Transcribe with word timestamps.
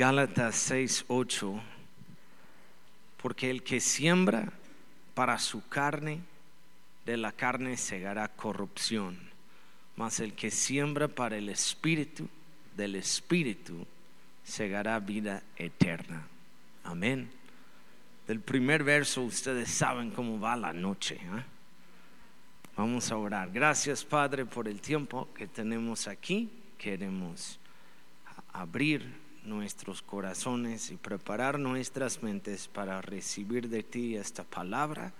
Gálatas 0.00 0.56
6, 0.56 1.04
8, 1.08 1.60
porque 3.22 3.50
el 3.50 3.62
que 3.62 3.80
siembra 3.80 4.50
para 5.12 5.38
su 5.38 5.68
carne, 5.68 6.22
de 7.04 7.18
la 7.18 7.32
carne 7.32 7.76
segará 7.76 8.28
corrupción, 8.28 9.18
mas 9.96 10.20
el 10.20 10.32
que 10.32 10.50
siembra 10.50 11.06
para 11.06 11.36
el 11.36 11.50
espíritu, 11.50 12.30
del 12.78 12.94
espíritu 12.94 13.86
segará 14.42 14.98
vida 15.00 15.42
eterna. 15.58 16.26
Amén. 16.82 17.30
Del 18.26 18.40
primer 18.40 18.82
verso 18.82 19.20
ustedes 19.20 19.68
saben 19.70 20.12
cómo 20.12 20.40
va 20.40 20.56
la 20.56 20.72
noche. 20.72 21.16
¿eh? 21.16 21.44
Vamos 22.74 23.12
a 23.12 23.18
orar. 23.18 23.50
Gracias 23.50 24.02
Padre 24.02 24.46
por 24.46 24.66
el 24.66 24.80
tiempo 24.80 25.28
que 25.34 25.46
tenemos 25.46 26.08
aquí. 26.08 26.48
Queremos 26.78 27.60
abrir 28.54 29.28
nuestros 29.44 30.02
corazones 30.02 30.90
y 30.90 30.96
preparar 30.96 31.58
nuestras 31.58 32.22
mentes 32.22 32.68
para 32.68 33.00
recibir 33.00 33.68
de 33.68 33.82
ti 33.82 34.16
esta 34.16 34.44
palabra 34.44 35.12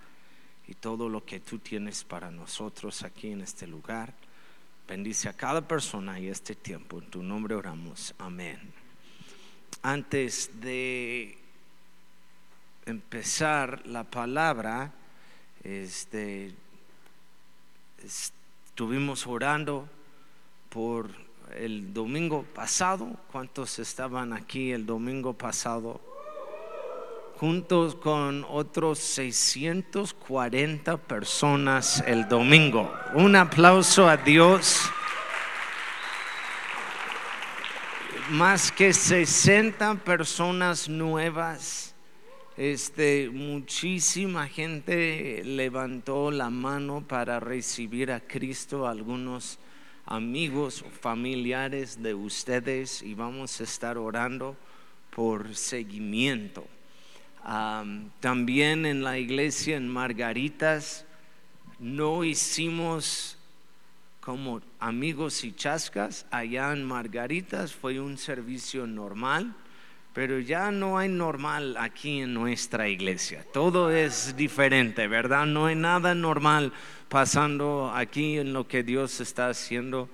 y 0.69 0.75
todo 0.75 1.09
lo 1.09 1.25
que 1.25 1.41
tú 1.41 1.59
tienes 1.59 2.05
para 2.05 2.31
nosotros 2.31 3.03
aquí 3.03 3.33
en 3.33 3.41
este 3.41 3.67
lugar. 3.67 4.13
Bendice 4.87 5.29
a 5.29 5.33
cada 5.33 5.61
persona 5.61 6.19
y 6.19 6.29
este 6.29 6.55
tiempo. 6.55 6.99
En 6.99 7.11
tu 7.11 7.23
nombre 7.23 7.55
oramos. 7.55 8.15
Amén. 8.19 8.59
Antes 9.83 10.51
de 10.61 11.39
empezar 12.87 13.87
la 13.87 14.05
palabra, 14.05 14.93
este, 15.63 16.53
estuvimos 18.03 19.27
orando 19.27 19.89
por 20.69 21.11
el 21.57 21.93
domingo 21.93 22.45
pasado. 22.55 23.09
¿Cuántos 23.31 23.79
estaban 23.79 24.33
aquí 24.33 24.73
el 24.73 24.87
domingo 24.87 25.33
pasado? 25.33 26.01
Juntos 27.39 27.95
con 27.95 28.45
otros 28.49 28.99
640 28.99 30.97
personas 30.99 32.05
el 32.07 32.29
domingo. 32.29 32.93
Un 33.15 33.37
aplauso 33.37 34.09
a 34.09 34.17
Dios. 34.17 34.91
Más 38.31 38.71
que 38.71 38.93
60 38.93 39.95
personas 39.97 40.89
nuevas. 40.89 41.95
Este, 42.57 43.31
muchísima 43.33 44.47
gente 44.47 45.43
levantó 45.45 46.31
la 46.31 46.51
mano 46.51 47.03
para 47.09 47.41
recibir 47.41 48.13
a 48.13 48.21
Cristo, 48.21 48.87
algunos 48.87 49.59
amigos 50.11 50.83
o 50.83 50.91
familiares 50.91 52.03
de 52.03 52.15
ustedes 52.15 53.01
y 53.01 53.15
vamos 53.15 53.61
a 53.61 53.65
estar 53.65 53.97
orando 53.97 54.57
por 55.15 55.55
seguimiento. 55.55 56.67
también 58.19 58.85
en 58.85 59.03
la 59.03 59.19
iglesia 59.19 59.77
en 59.77 59.89
Margaritas 59.89 61.07
no 61.79 62.25
hicimos 62.25 63.39
como 64.21 64.61
amigos 64.81 65.45
y 65.45 65.53
chascas 65.53 66.27
allá 66.31 66.73
en 66.73 66.85
Margaritas, 66.85 67.73
fue 67.73 68.01
un 68.01 68.19
servicio 68.19 68.87
normal, 68.87 69.55
pero 70.13 70.39
ya 70.41 70.71
no 70.71 70.99
hay 70.99 71.09
normal 71.09 71.77
aquí 71.79 72.21
en 72.21 72.35
nuestra 72.35 72.89
iglesia. 72.89 73.45
Todo 73.53 73.91
es 73.91 74.37
diferente, 74.37 75.07
¿verdad? 75.07 75.47
No 75.47 75.67
hay 75.67 75.77
nada 75.77 76.15
normal 76.15 76.73
pasando 77.09 77.93
aquí 77.95 78.39
en 78.39 78.53
lo 78.53 78.67
que 78.67 78.83
Dios 78.83 79.21
está 79.21 79.49
haciendo. 79.49 80.09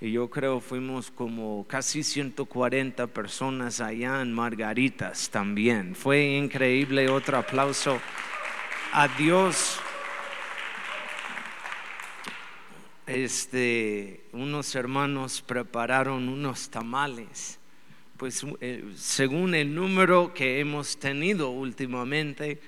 Y 0.00 0.12
yo 0.12 0.30
creo 0.30 0.60
fuimos 0.60 1.10
como 1.10 1.66
casi 1.68 2.02
140 2.02 3.06
personas 3.08 3.80
allá 3.80 4.22
en 4.22 4.32
Margaritas 4.32 5.28
también. 5.28 5.94
Fue 5.94 6.22
increíble. 6.36 7.10
Otro 7.10 7.36
aplauso 7.36 8.00
a 8.92 9.08
Dios. 9.08 9.78
Este, 13.06 14.24
unos 14.32 14.74
hermanos 14.74 15.42
prepararon 15.42 16.28
unos 16.28 16.70
tamales. 16.70 17.59
Pues 18.20 18.44
eh, 18.60 18.84
según 18.96 19.54
el 19.54 19.74
número 19.74 20.34
que 20.34 20.60
hemos 20.60 20.98
tenido 20.98 21.48
últimamente, 21.52 22.60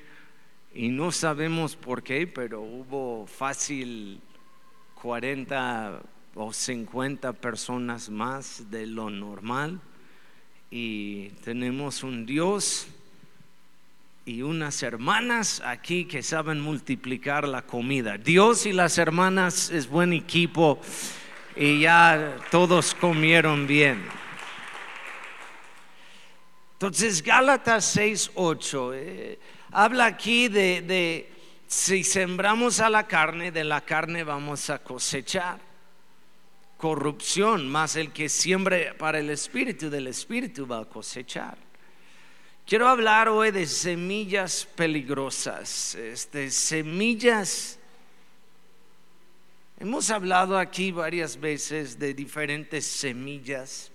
y 0.72 0.88
no 0.88 1.12
sabemos 1.12 1.76
por 1.76 2.02
qué, 2.02 2.26
pero 2.26 2.62
hubo 2.62 3.26
fácil 3.26 4.22
40 4.94 6.00
o 6.36 6.54
50 6.54 7.34
personas 7.34 8.08
más 8.08 8.70
de 8.70 8.86
lo 8.86 9.10
normal. 9.10 9.78
Y 10.70 11.28
tenemos 11.44 12.02
un 12.02 12.24
Dios 12.24 12.86
y 14.24 14.40
unas 14.40 14.82
hermanas 14.82 15.60
aquí 15.66 16.06
que 16.06 16.22
saben 16.22 16.62
multiplicar 16.62 17.46
la 17.46 17.60
comida. 17.60 18.16
Dios 18.16 18.64
y 18.64 18.72
las 18.72 18.96
hermanas 18.96 19.68
es 19.68 19.86
buen 19.86 20.14
equipo 20.14 20.80
y 21.54 21.80
ya 21.80 22.38
todos 22.50 22.94
comieron 22.94 23.66
bien. 23.66 24.21
Entonces, 26.82 27.22
Gálatas 27.22 27.84
6, 27.92 28.32
8 28.34 28.92
habla 29.70 30.06
aquí 30.06 30.48
de, 30.48 31.30
si 31.68 32.02
sembramos 32.02 32.80
a 32.80 32.90
la 32.90 33.06
carne, 33.06 33.52
de 33.52 33.62
la 33.62 33.82
carne 33.82 34.24
vamos 34.24 34.68
a 34.68 34.80
cosechar 34.80 35.60
corrupción, 36.76 37.68
más 37.68 37.94
el 37.94 38.10
que 38.10 38.28
siembre 38.28 38.94
para 38.94 39.20
el 39.20 39.30
espíritu, 39.30 39.90
del 39.90 40.08
espíritu 40.08 40.66
va 40.66 40.80
a 40.80 40.84
cosechar. 40.84 41.56
Quiero 42.66 42.88
hablar 42.88 43.28
hoy 43.28 43.52
de 43.52 43.64
semillas 43.64 44.66
peligrosas, 44.74 45.94
este, 45.94 46.50
semillas. 46.50 47.78
Hemos 49.78 50.10
hablado 50.10 50.58
aquí 50.58 50.90
varias 50.90 51.38
veces 51.38 51.96
de 51.96 52.12
diferentes 52.12 52.84
semillas. 52.84 53.92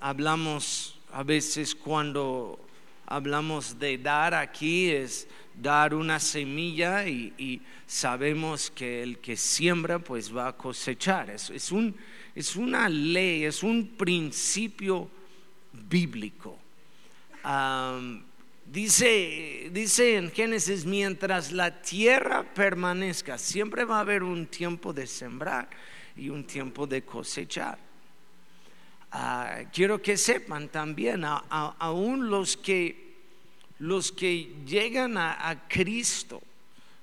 hablamos 0.00 0.97
a 1.18 1.24
veces 1.24 1.74
cuando 1.74 2.60
hablamos 3.04 3.76
de 3.76 3.98
dar 3.98 4.34
aquí 4.34 4.88
es 4.88 5.26
dar 5.52 5.92
una 5.92 6.20
semilla 6.20 7.08
y, 7.08 7.60
sabemos 7.88 8.70
que 8.70 9.02
el 9.02 9.18
que 9.18 9.36
siembra 9.36 9.98
pues 9.98 10.32
va 10.32 10.46
a 10.46 10.56
cosechar. 10.56 11.28
Es, 11.30 11.72
un, 11.72 11.96
es 12.36 12.54
una 12.54 12.88
ley, 12.88 13.44
es 13.44 13.64
un 13.64 13.96
principio 13.96 15.10
bíblico. 15.72 16.56
dice, 18.64 19.70
dice 19.72 20.18
en 20.18 20.30
Génesis, 20.30 20.84
mientras 20.84 21.50
la 21.50 21.82
tierra 21.82 22.44
permanezca, 22.44 23.38
siempre 23.38 23.84
va 23.84 23.96
a 23.96 24.00
haber 24.02 24.22
un 24.22 24.46
tiempo 24.46 24.92
de 24.92 25.08
sembrar 25.08 25.68
y 26.16 26.28
un 26.28 26.44
tiempo 26.44 26.86
de 26.86 27.02
cosechar. 27.02 27.87
Ah, 29.10 29.60
quiero 29.72 30.02
que 30.02 30.16
sepan 30.16 30.68
también, 30.68 31.24
aún 31.24 32.28
los 32.28 32.56
que, 32.56 33.14
los 33.78 34.12
que 34.12 34.54
llegan 34.66 35.16
a, 35.16 35.64
Cristo, 35.68 36.42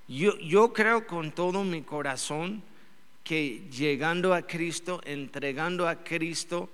yo, 0.08 0.38
yo 0.38 0.72
creo 0.72 1.08
con 1.08 1.32
todo 1.32 1.64
mi 1.64 1.82
corazón 1.82 2.62
que 3.24 3.64
llegando 3.72 4.34
a 4.36 4.44
Cristo, 4.44 5.02
entregando 5.04 5.88
a 5.88 6.04
Cristo, 6.04 6.70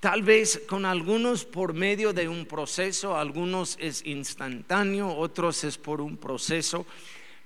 Tal 0.00 0.22
vez 0.22 0.62
con 0.66 0.86
algunos 0.86 1.44
por 1.44 1.74
medio 1.74 2.14
de 2.14 2.26
un 2.26 2.46
proceso, 2.46 3.18
algunos 3.18 3.76
es 3.78 4.02
instantáneo, 4.06 5.14
otros 5.14 5.62
es 5.62 5.76
por 5.76 6.00
un 6.00 6.16
proceso, 6.16 6.86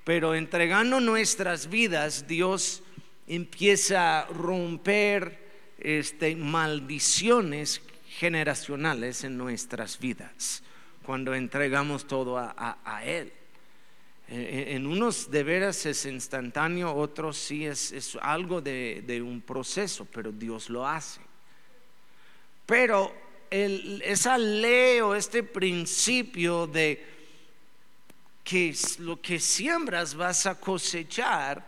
pero 0.05 0.37
entregando 0.37 1.01
nuestras 1.01 1.69
vidas, 1.69 2.29
Dios 2.29 2.85
empieza 3.27 4.21
a 4.21 4.27
romper 4.27 5.44
este, 5.79 6.37
maldiciones 6.37 7.83
generacionales 8.19 9.25
en 9.25 9.37
nuestras 9.37 9.99
vidas 9.99 10.63
cuando 11.05 11.35
entregamos 11.35 12.07
todo 12.07 12.39
a, 12.39 13.03
Él. 13.05 13.33
E, 14.29 14.37
e, 14.37 14.75
en 14.75 14.87
unos 14.87 15.31
de 15.31 15.43
veras 15.43 15.85
es 15.85 16.07
instantáneo, 16.07 16.95
otros 16.95 17.37
sí 17.37 17.67
es, 17.67 18.17
algo 18.21 18.61
de, 18.61 19.23
un 19.23 19.43
proceso, 19.43 20.07
pero 20.07 20.33
Dios 20.33 20.71
lo 20.71 20.87
hace. 20.87 21.21
Pero 22.67 23.15
esa 23.51 24.39
ley 24.39 25.01
o 25.01 25.15
este 25.15 25.43
principio 25.43 26.67
de 26.67 27.05
que 28.43 28.75
lo 28.99 29.21
que 29.21 29.39
siembras 29.39 30.15
vas 30.15 30.47
a 30.47 30.59
cosechar 30.59 31.65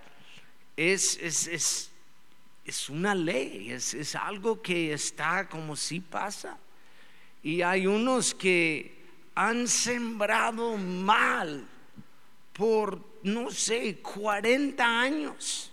es, 0.76 1.18
es 1.22 1.46
es 1.46 1.90
una 2.88 3.14
ley, 3.14 3.70
es, 3.70 4.14
algo 4.14 4.60
que 4.60 4.92
está 4.92 5.48
como 5.48 5.76
si 5.76 6.00
pasa. 6.00 6.58
Y 7.42 7.62
hay 7.62 7.86
unos 7.86 8.34
que 8.34 8.96
han 9.34 9.68
sembrado 9.68 10.76
mal 10.76 11.64
por, 12.52 13.00
no 13.22 13.50
sé, 13.50 13.98
40 13.98 15.00
años. 15.00 15.72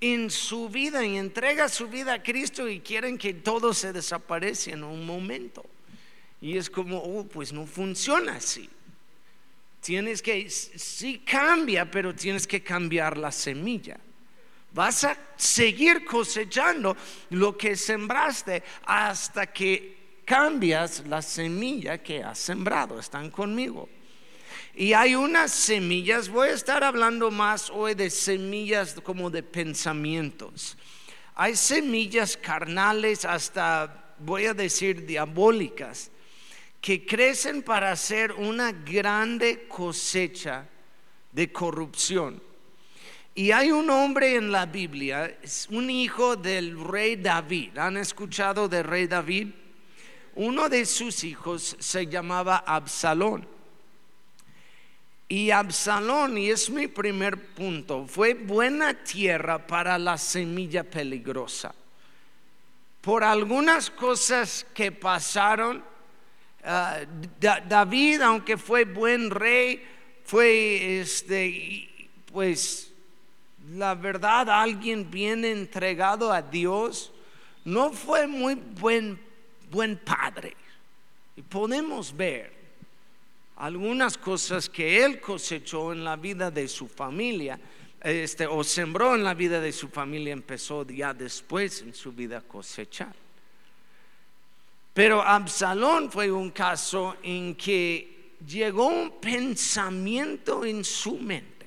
en 0.00 0.30
su 0.30 0.68
vida 0.68 1.04
y 1.04 1.16
entrega 1.16 1.68
su 1.68 1.88
vida 1.88 2.14
a 2.14 2.22
Cristo 2.22 2.68
y 2.68 2.78
quieren 2.78 3.18
que 3.18 3.34
todo 3.34 3.74
se 3.74 3.92
desaparezca 3.92 4.70
en 4.70 4.84
un 4.84 5.04
momento. 5.04 5.66
Y 6.40 6.56
es 6.56 6.70
como, 6.70 6.98
oh, 6.98 7.24
pues 7.26 7.52
no 7.52 7.66
funciona 7.66 8.36
así. 8.36 8.70
Tienes 9.80 10.22
que, 10.22 10.48
sí 10.50 11.18
cambia, 11.18 11.90
pero 11.90 12.14
tienes 12.14 12.46
que 12.46 12.62
cambiar 12.62 13.16
la 13.16 13.32
semilla. 13.32 13.98
Vas 14.72 15.04
a 15.04 15.16
seguir 15.36 16.04
cosechando 16.04 16.96
lo 17.30 17.56
que 17.56 17.76
sembraste 17.76 18.62
hasta 18.84 19.46
que 19.46 20.20
cambias 20.24 21.04
la 21.06 21.22
semilla 21.22 21.98
que 21.98 22.22
has 22.22 22.38
sembrado. 22.38 22.98
¿Están 22.98 23.30
conmigo? 23.30 23.88
Y 24.74 24.92
hay 24.92 25.14
unas 25.14 25.50
semillas, 25.50 26.28
voy 26.28 26.48
a 26.50 26.52
estar 26.52 26.84
hablando 26.84 27.30
más 27.30 27.70
hoy 27.70 27.94
de 27.94 28.10
semillas 28.10 28.94
como 29.02 29.30
de 29.30 29.42
pensamientos. 29.42 30.76
Hay 31.34 31.56
semillas 31.56 32.36
carnales, 32.36 33.24
hasta 33.24 34.14
voy 34.18 34.46
a 34.46 34.54
decir 34.54 35.06
diabólicas, 35.06 36.10
que 36.80 37.04
crecen 37.04 37.62
para 37.62 37.90
hacer 37.90 38.32
una 38.32 38.70
grande 38.70 39.66
cosecha 39.66 40.68
de 41.32 41.50
corrupción. 41.50 42.47
Y 43.34 43.52
hay 43.52 43.70
un 43.70 43.88
hombre 43.90 44.34
en 44.34 44.50
la 44.50 44.66
Biblia, 44.66 45.38
es 45.42 45.68
un 45.70 45.90
hijo 45.90 46.34
del 46.34 46.78
rey 46.82 47.16
David. 47.16 47.78
¿Han 47.78 47.96
escuchado 47.96 48.68
del 48.68 48.84
rey 48.84 49.06
David? 49.06 49.48
Uno 50.34 50.68
de 50.68 50.84
sus 50.86 51.24
hijos 51.24 51.76
se 51.78 52.06
llamaba 52.06 52.58
Absalón. 52.58 53.46
Y 55.28 55.50
Absalón, 55.50 56.38
y 56.38 56.48
es 56.48 56.70
mi 56.70 56.86
primer 56.86 57.52
punto, 57.54 58.06
fue 58.06 58.32
buena 58.34 58.94
tierra 58.94 59.66
para 59.66 59.98
la 59.98 60.16
semilla 60.16 60.82
peligrosa. 60.82 61.74
Por 63.02 63.22
algunas 63.22 63.90
cosas 63.90 64.66
que 64.72 64.90
pasaron, 64.90 65.84
ah, 66.64 67.00
David, 67.38 68.22
aunque 68.22 68.56
fue 68.56 68.84
buen 68.84 69.30
rey, 69.30 69.86
fue 70.24 71.00
este, 71.00 72.10
pues 72.32 72.87
la 73.72 73.94
verdad, 73.94 74.48
alguien 74.48 75.10
bien 75.10 75.44
entregado 75.44 76.32
a 76.32 76.40
Dios, 76.40 77.12
no 77.64 77.92
fue 77.92 78.26
muy 78.26 78.54
buen, 78.54 79.18
padre. 80.04 80.56
Y 81.36 81.42
podemos 81.42 82.16
ver 82.16 82.52
algunas 83.56 84.16
cosas 84.16 84.68
que 84.68 85.04
él 85.04 85.20
cosechó 85.20 85.92
en 85.92 86.04
la 86.04 86.16
vida 86.16 86.50
de 86.50 86.66
su 86.68 86.88
familia, 86.88 87.58
este, 88.00 88.46
o 88.46 88.62
sembró 88.64 89.14
en 89.14 89.24
la 89.24 89.34
vida 89.34 89.60
de 89.60 89.72
su 89.72 89.88
familia, 89.88 90.32
empezó 90.32 90.86
ya 90.86 91.12
después 91.12 91.82
en 91.82 91.94
su 91.94 92.12
vida 92.12 92.38
a 92.38 92.42
cosechar. 92.42 93.14
Pero 94.94 95.22
Absalón 95.22 96.10
fue 96.10 96.30
un 96.30 96.50
caso 96.50 97.16
en 97.22 97.54
que 97.54 98.34
llegó 98.46 98.86
un 98.86 99.20
pensamiento 99.20 100.64
en 100.64 100.84
su 100.84 101.18
mente 101.18 101.57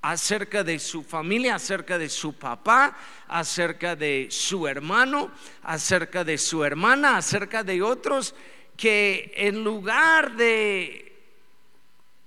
acerca 0.00 0.62
de 0.62 0.78
su 0.78 1.02
familia, 1.02 1.56
acerca 1.56 1.98
de 1.98 2.08
su 2.08 2.34
papá, 2.34 2.96
acerca 3.26 3.96
de 3.96 4.28
su 4.30 4.66
hermano, 4.68 5.30
acerca 5.62 6.24
de 6.24 6.38
su 6.38 6.64
hermana, 6.64 7.16
acerca 7.16 7.64
de 7.64 7.82
otros 7.82 8.34
que 8.76 9.32
en 9.34 9.64
lugar 9.64 10.36
de 10.36 11.08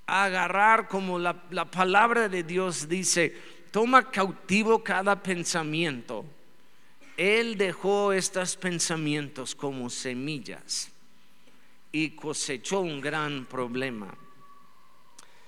agarrar 0.06 0.90
como 0.90 1.18
la, 1.18 1.34
palabra 1.72 2.28
de 2.28 2.44
Dios 2.44 2.90
dice, 2.90 3.34
toma 3.72 4.12
cautivo 4.12 4.84
cada 4.84 5.24
pensamiento, 5.24 6.26
Él 7.16 7.58
dejó 7.58 8.12
estos 8.12 8.58
pensamientos 8.58 9.56
como 9.56 9.90
semillas 9.90 10.92
y 11.94 12.10
cosechó 12.10 12.82
un 12.82 13.00
gran 13.00 13.46
problema. 13.46 14.14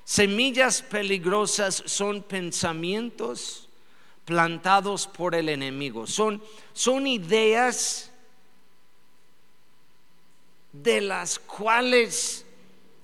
Semillas 0.06 0.82
peligrosas 0.82 1.84
son 1.86 2.24
pensamientos 2.24 3.70
plantados 4.26 5.08
por 5.08 5.36
el 5.36 5.50
enemigo, 5.50 6.08
son, 6.08 6.42
son 6.74 7.08
ideas 7.08 8.12
de 10.72 11.02
las 11.02 11.40
cuales 11.40 12.46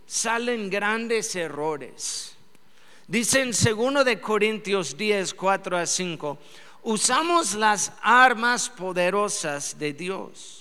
salen 0.05 0.69
grandes 0.69 1.35
errores. 1.35 2.35
Dice 3.07 3.41
en 3.41 3.51
2 3.51 4.05
de 4.05 4.19
Corintios 4.19 4.97
10, 4.97 5.33
4 5.33 5.77
a 5.77 5.85
5, 5.85 6.37
usamos 6.83 7.53
las 7.53 7.91
armas 8.01 8.69
poderosas 8.69 9.77
de 9.77 9.93
Dios, 9.93 10.58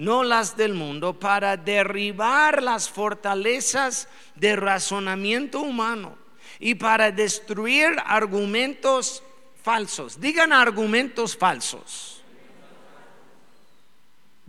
no 0.00 0.24
las 0.24 0.56
del 0.56 0.72
mundo, 0.74 1.18
para 1.18 1.56
derribar 1.56 2.62
las 2.62 2.88
fortalezas 2.88 4.08
de 4.34 4.56
razonamiento 4.56 5.60
humano 5.60 6.16
y 6.58 6.74
para 6.74 7.10
destruir 7.10 7.96
argumentos 8.04 9.22
falsos. 9.62 10.18
Digan 10.20 10.52
argumentos 10.52 11.36
falsos 11.36 12.20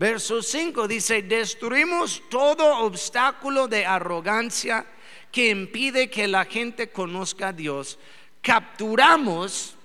Verso 0.01 0.42
5 0.42 0.88
dice, 0.88 1.21
destruimos 1.21 2.24
todo 2.31 2.80
obstáculo 2.80 3.68
de 3.68 3.86
arrogancia 3.86 4.83
que 5.31 5.50
impide 5.50 6.09
que 6.09 6.27
la 6.27 6.45
gente 6.45 6.89
conozca 6.89 7.50
a 7.50 7.53
Dios. 7.53 8.00
Capturamos 8.42 9.75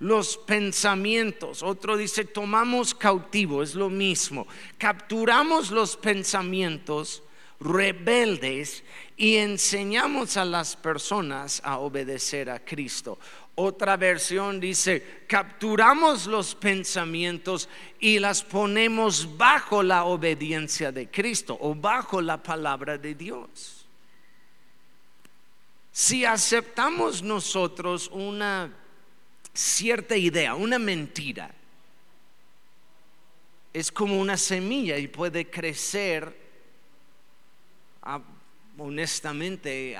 los 0.00 0.36
pensamientos. 0.36 1.62
Otro 1.62 1.96
dice, 1.96 2.24
tomamos 2.24 2.94
cautivo, 2.94 3.62
es 3.62 3.74
lo 3.74 3.88
mismo. 3.88 4.46
Capturamos 4.76 5.70
los 5.70 5.96
pensamientos 5.96 7.22
rebeldes 7.60 8.82
y 9.16 9.36
enseñamos 9.36 10.38
a 10.38 10.44
las 10.44 10.74
personas 10.76 11.60
a 11.62 11.78
obedecer 11.78 12.48
a 12.50 12.64
Cristo. 12.64 13.18
Otra 13.54 13.98
versión 13.98 14.58
dice, 14.58 15.24
capturamos 15.26 16.26
los 16.26 16.54
pensamientos 16.54 17.68
y 17.98 18.18
las 18.18 18.42
ponemos 18.42 19.36
bajo 19.36 19.82
la 19.82 20.04
obediencia 20.04 20.90
de 20.90 21.10
Cristo 21.10 21.58
o 21.60 21.74
bajo 21.74 22.22
la 22.22 22.42
palabra 22.42 22.96
de 22.96 23.14
Dios. 23.14 23.84
Si 25.92 26.24
aceptamos 26.24 27.22
nosotros 27.22 28.08
una 28.10 28.79
cierta 29.54 30.16
idea, 30.16 30.54
una 30.54 30.78
mentira, 30.78 31.54
es 33.72 33.92
como 33.92 34.20
una 34.20 34.36
semilla 34.36 34.98
y 34.98 35.06
puede 35.06 35.48
crecer 35.48 36.36
honestamente 38.78 39.96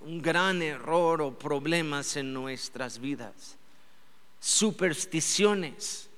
un 0.00 0.20
gran 0.20 0.62
error 0.62 1.22
o 1.22 1.38
problemas 1.38 2.16
en 2.16 2.32
nuestras 2.32 2.98
vidas. 2.98 3.56
Supersticiones. 4.40 6.08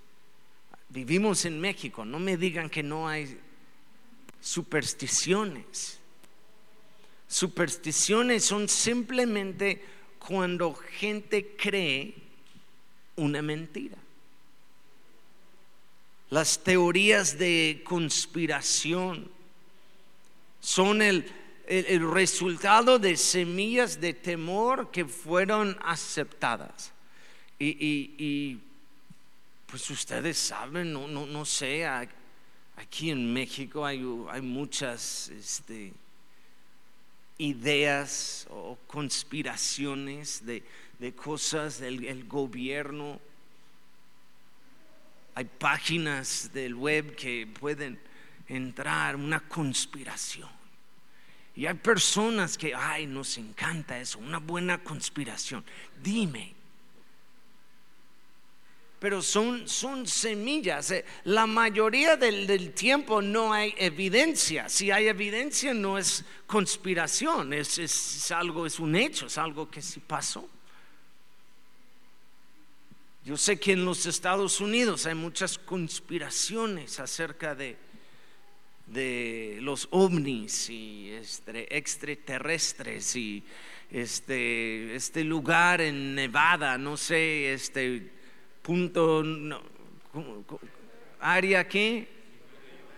Vivimos 0.88 1.44
en 1.44 1.60
México, 1.60 2.04
no 2.04 2.18
me 2.18 2.36
digan 2.36 2.68
que 2.68 2.82
no 2.82 3.08
hay 3.08 3.38
supersticiones. 4.40 5.98
Supersticiones 7.28 8.44
son 8.44 8.68
simplemente 8.68 9.84
cuando 10.18 10.74
gente 10.74 11.54
cree 11.56 12.14
una 13.20 13.42
mentira. 13.42 13.98
Las 16.30 16.62
teorías 16.62 17.38
de 17.38 17.82
conspiración 17.84 19.30
son 20.60 21.02
el, 21.02 21.30
el, 21.66 22.10
resultado 22.10 22.98
de 22.98 23.16
semillas 23.16 24.00
de 24.00 24.14
temor 24.14 24.90
que 24.90 25.04
fueron 25.04 25.76
aceptadas. 25.82 26.92
Y, 27.58 28.58
pues 29.66 29.90
ustedes 29.90 30.38
saben, 30.38 30.92
no, 30.92 31.06
no, 31.06 31.26
no 31.26 31.44
sé, 31.44 31.86
aquí 32.76 33.10
en 33.10 33.32
México 33.32 33.84
hay, 33.84 34.04
hay 34.30 34.40
muchas 34.40 35.28
este, 35.28 35.92
ideas 37.38 38.46
o 38.50 38.78
conspiraciones 38.86 40.44
de, 40.46 40.62
cosas 41.14 41.80
del 41.80 42.26
gobierno. 42.26 43.20
Hay 45.34 45.44
páginas 45.44 46.50
del 46.52 46.74
web 46.74 47.14
que 47.16 47.46
pueden 47.46 47.98
entrar, 48.48 49.16
una 49.16 49.40
conspiración 49.40 50.60
y 51.60 51.66
hay 51.66 51.74
personas 51.74 52.56
que, 52.56 52.74
ay, 52.74 53.06
nos 53.06 53.36
encanta 53.36 53.98
eso, 53.98 54.18
una 54.18 54.38
buena 54.38 54.82
conspiración. 54.82 55.64
Dime. 56.02 56.54
Pero 58.98 59.20
son, 59.20 59.68
son 59.68 60.06
semillas. 60.06 60.90
Eh, 60.90 61.04
la 61.24 61.46
mayoría 61.46 62.16
del, 62.16 62.72
tiempo 62.72 63.20
no 63.20 63.52
hay 63.52 63.74
evidencia. 63.76 64.68
Si 64.68 64.90
hay 64.90 65.08
evidencia 65.08 65.74
no 65.74 65.98
es 65.98 66.24
conspiración, 66.46 67.52
es, 67.52 67.78
es, 67.78 68.30
algo, 68.30 68.64
es 68.64 68.78
un 68.78 68.94
hecho, 68.94 69.26
es 69.26 69.36
algo 69.36 69.70
que 69.70 69.82
sí 69.82 70.00
pasó. 70.00 70.48
Yo 73.24 73.36
sé 73.36 73.60
que 73.60 73.72
en 73.72 73.84
los 73.84 74.06
Estados 74.06 74.60
Unidos 74.60 75.04
hay 75.04 75.14
muchas 75.14 75.58
conspiraciones 75.58 76.98
acerca 77.00 77.54
de, 77.54 77.76
de 78.86 79.58
los 79.60 79.88
ovnis 79.90 80.70
y 80.70 81.10
este, 81.10 81.76
extraterrestres 81.76 83.14
y 83.16 83.44
este, 83.90 84.94
este 84.94 85.22
lugar 85.22 85.82
en 85.82 86.14
Nevada, 86.14 86.78
no 86.78 86.96
sé, 86.96 87.52
este 87.52 88.10
punto, 88.62 89.22
área 91.20 91.68
que 91.68 92.08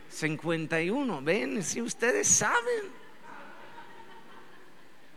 51, 0.08 1.22
ven, 1.22 1.62
si 1.64 1.82
ustedes 1.82 2.28
saben. 2.28 3.01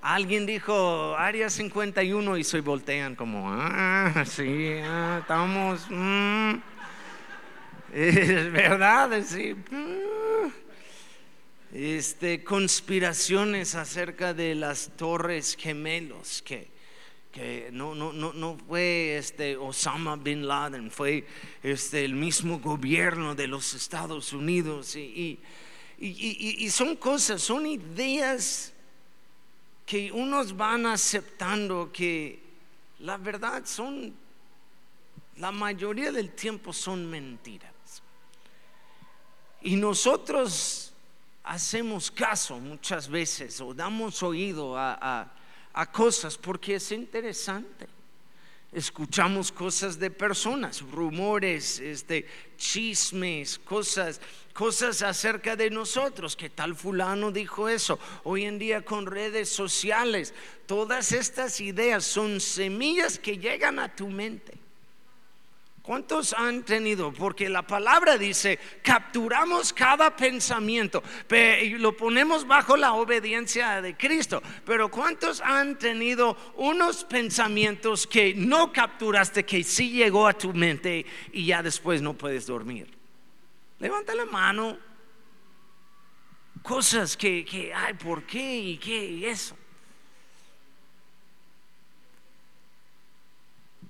Alguien 0.07 0.45
dijo 0.45 1.15
área 1.17 1.49
51 1.49 2.37
y 2.37 2.43
se 2.43 2.61
voltean 2.61 3.15
como, 3.15 3.51
ah, 3.51 4.23
sí, 4.23 4.75
ah, 4.83 5.17
estamos, 5.21 5.87
mm". 5.89 6.53
es 7.91 8.51
verdad, 8.51 9.23
sí. 9.25 9.55
Mm. 9.55 10.51
Este, 11.73 12.43
conspiraciones 12.43 13.73
acerca 13.73 14.35
de 14.35 14.53
las 14.53 14.91
torres 14.95 15.57
gemelos 15.59 16.43
que, 16.43 16.67
que 17.31 17.69
no, 17.71 17.95
no, 17.95 18.13
no, 18.13 18.31
no 18.31 18.59
fue 18.59 19.17
este 19.17 19.57
Osama 19.57 20.17
bin 20.17 20.47
Laden, 20.47 20.91
fue 20.91 21.25
este, 21.63 22.05
el 22.05 22.13
mismo 22.13 22.59
gobierno 22.59 23.33
de 23.33 23.47
los 23.47 23.73
Estados 23.73 24.33
Unidos 24.33 24.95
y, 24.95 25.39
y, 25.97 26.57
y 26.59 26.69
son 26.69 26.95
cosas, 26.95 27.41
son 27.41 27.65
ideas 27.65 28.74
que 29.85 30.11
unos 30.11 30.55
van 30.55 30.85
aceptando 30.85 31.91
que 31.91 32.41
la 32.99 33.17
verdad 33.17 33.65
son, 33.65 34.13
la 35.37 35.51
mayoría 35.51 36.11
del 36.11 36.31
tiempo 36.31 36.73
son 36.73 37.09
mentiras. 37.09 37.71
Y 39.61 39.75
nosotros 39.75 40.93
hacemos 41.43 42.09
caso 42.09 42.59
muchas 42.59 43.07
veces 43.07 43.61
o 43.61 43.73
damos 43.73 44.23
oído 44.23 44.77
a, 44.77 45.31
a 45.73 45.91
cosas 45.91 46.37
porque 46.37 46.75
es 46.75 46.91
interesante 46.91 47.87
escuchamos 48.75 49.53
cosas 49.53 49.97
de 49.97 50.11
personas, 50.11 50.81
rumores, 50.81 51.79
este, 51.79 52.27
chismes, 52.57 53.57
cosas, 53.57 54.19
cosas 54.55 55.01
acerca 55.01 55.57
de 55.57 55.69
nosotros, 55.69 56.37
que 56.37 56.49
tal 56.49 56.75
fulano 56.75 57.29
dijo 57.29 57.67
eso. 57.67 57.99
Hoy 58.23 58.45
en 58.45 58.57
día 58.57 58.85
con 58.85 59.05
redes 59.05 59.49
sociales, 59.49 60.33
todas 60.65 61.11
estas 61.11 61.59
ideas 61.59 62.05
son 62.05 62.39
semillas 62.39 63.19
que 63.19 63.37
llegan 63.37 63.79
a 63.79 63.93
tu 63.93 64.07
mente. 64.07 64.53
¿Cuántos 65.81 66.31
han 66.31 66.63
tenido? 66.63 67.11
Porque 67.11 67.49
la 67.49 67.67
palabra 67.67 68.17
dice, 68.17 68.57
capturamos 68.81 69.73
cada 69.73 70.15
pensamiento 70.15 71.03
y 71.61 71.71
lo 71.71 71.95
ponemos 71.95 72.47
bajo 72.47 72.77
la 72.77 72.93
obediencia 72.93 73.81
de 73.81 73.95
Cristo. 73.97 74.41
Pero 74.65 74.89
¿cuántos 74.89 75.41
han 75.41 75.77
tenido 75.77 76.37
unos 76.55 77.03
pensamientos 77.03 78.07
que 78.07 78.33
no 78.33 78.71
capturaste, 78.71 79.43
que 79.43 79.65
sí 79.65 79.91
llegó 79.91 80.27
a 80.27 80.33
tu 80.33 80.53
mente 80.53 81.05
y 81.33 81.45
ya 81.45 81.61
después 81.61 82.01
no 82.01 82.13
puedes 82.13 82.47
dormir? 82.47 82.94
Levanta 83.79 84.15
la 84.15 84.25
mano. 84.25 84.77
Cosas 86.63 87.15
que, 87.15 87.45
que 87.45 87.73
ay, 87.73 87.93
¿por 87.93 88.23
qué? 88.23 88.57
¿Y 88.57 88.77
qué? 88.77 89.05
Y 89.05 89.25
eso. 89.25 89.55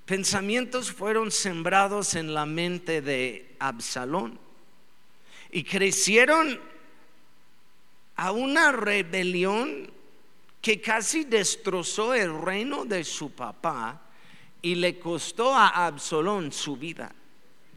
pensamientos 0.06 0.92
fueron 0.92 1.32
sembrados 1.32 2.14
en 2.14 2.32
la 2.32 2.46
mente 2.46 3.02
de 3.02 3.56
Absalón 3.58 4.38
y 5.50 5.64
crecieron 5.64 6.60
a 8.14 8.30
una 8.30 8.70
rebelión 8.70 9.90
que 10.62 10.80
casi 10.80 11.24
destrozó 11.24 12.14
el 12.14 12.40
reino 12.40 12.84
de 12.84 13.02
su 13.04 13.32
papá 13.32 14.00
y 14.62 14.76
le 14.76 14.98
costó 14.98 15.54
a 15.54 15.86
Absalón 15.86 16.52
su 16.52 16.76
vida. 16.76 17.12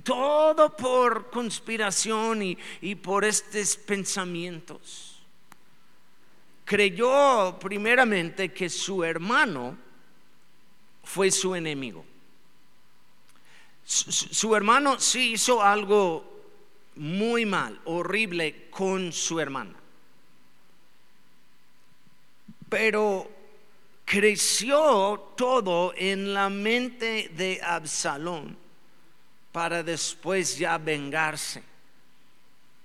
Todo 0.04 0.76
por 0.76 1.30
conspiración 1.30 2.42
y, 2.42 2.58
y 2.82 2.96
por 2.96 3.26
estos 3.26 3.76
pensamientos. 3.76 5.22
Creyó 6.66 7.58
primeramente 7.60 8.54
que 8.54 8.70
su 8.70 9.04
hermano 9.04 9.78
fue 11.04 11.32
su 11.32 11.56
enemigo 11.56 12.06
su, 13.90 14.56
hermano 14.56 15.00
sí 15.00 15.32
hizo 15.32 15.64
algo 15.64 16.24
muy 16.96 17.44
mal, 17.44 17.82
horrible 17.86 18.70
con 18.70 19.12
su 19.12 19.40
hermana. 19.40 19.74
Pero 22.70 23.32
creció 24.06 25.34
todo 25.36 25.92
en 25.98 26.36
la 26.36 26.52
mente 26.52 27.32
de 27.36 27.60
Absalón 27.64 28.59
para 29.60 29.84
después 29.84 30.58
ya 30.58 30.78
vengarse, 30.78 31.62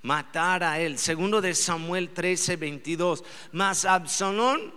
matar 0.02 0.64
a 0.64 0.81
él. 0.81 0.99
Segundo 0.99 1.40
de 1.40 1.54
Samuel 1.54 2.09
13, 2.09 2.57
22. 2.57 3.23
Mas 3.52 3.85
Absalón 3.85 4.75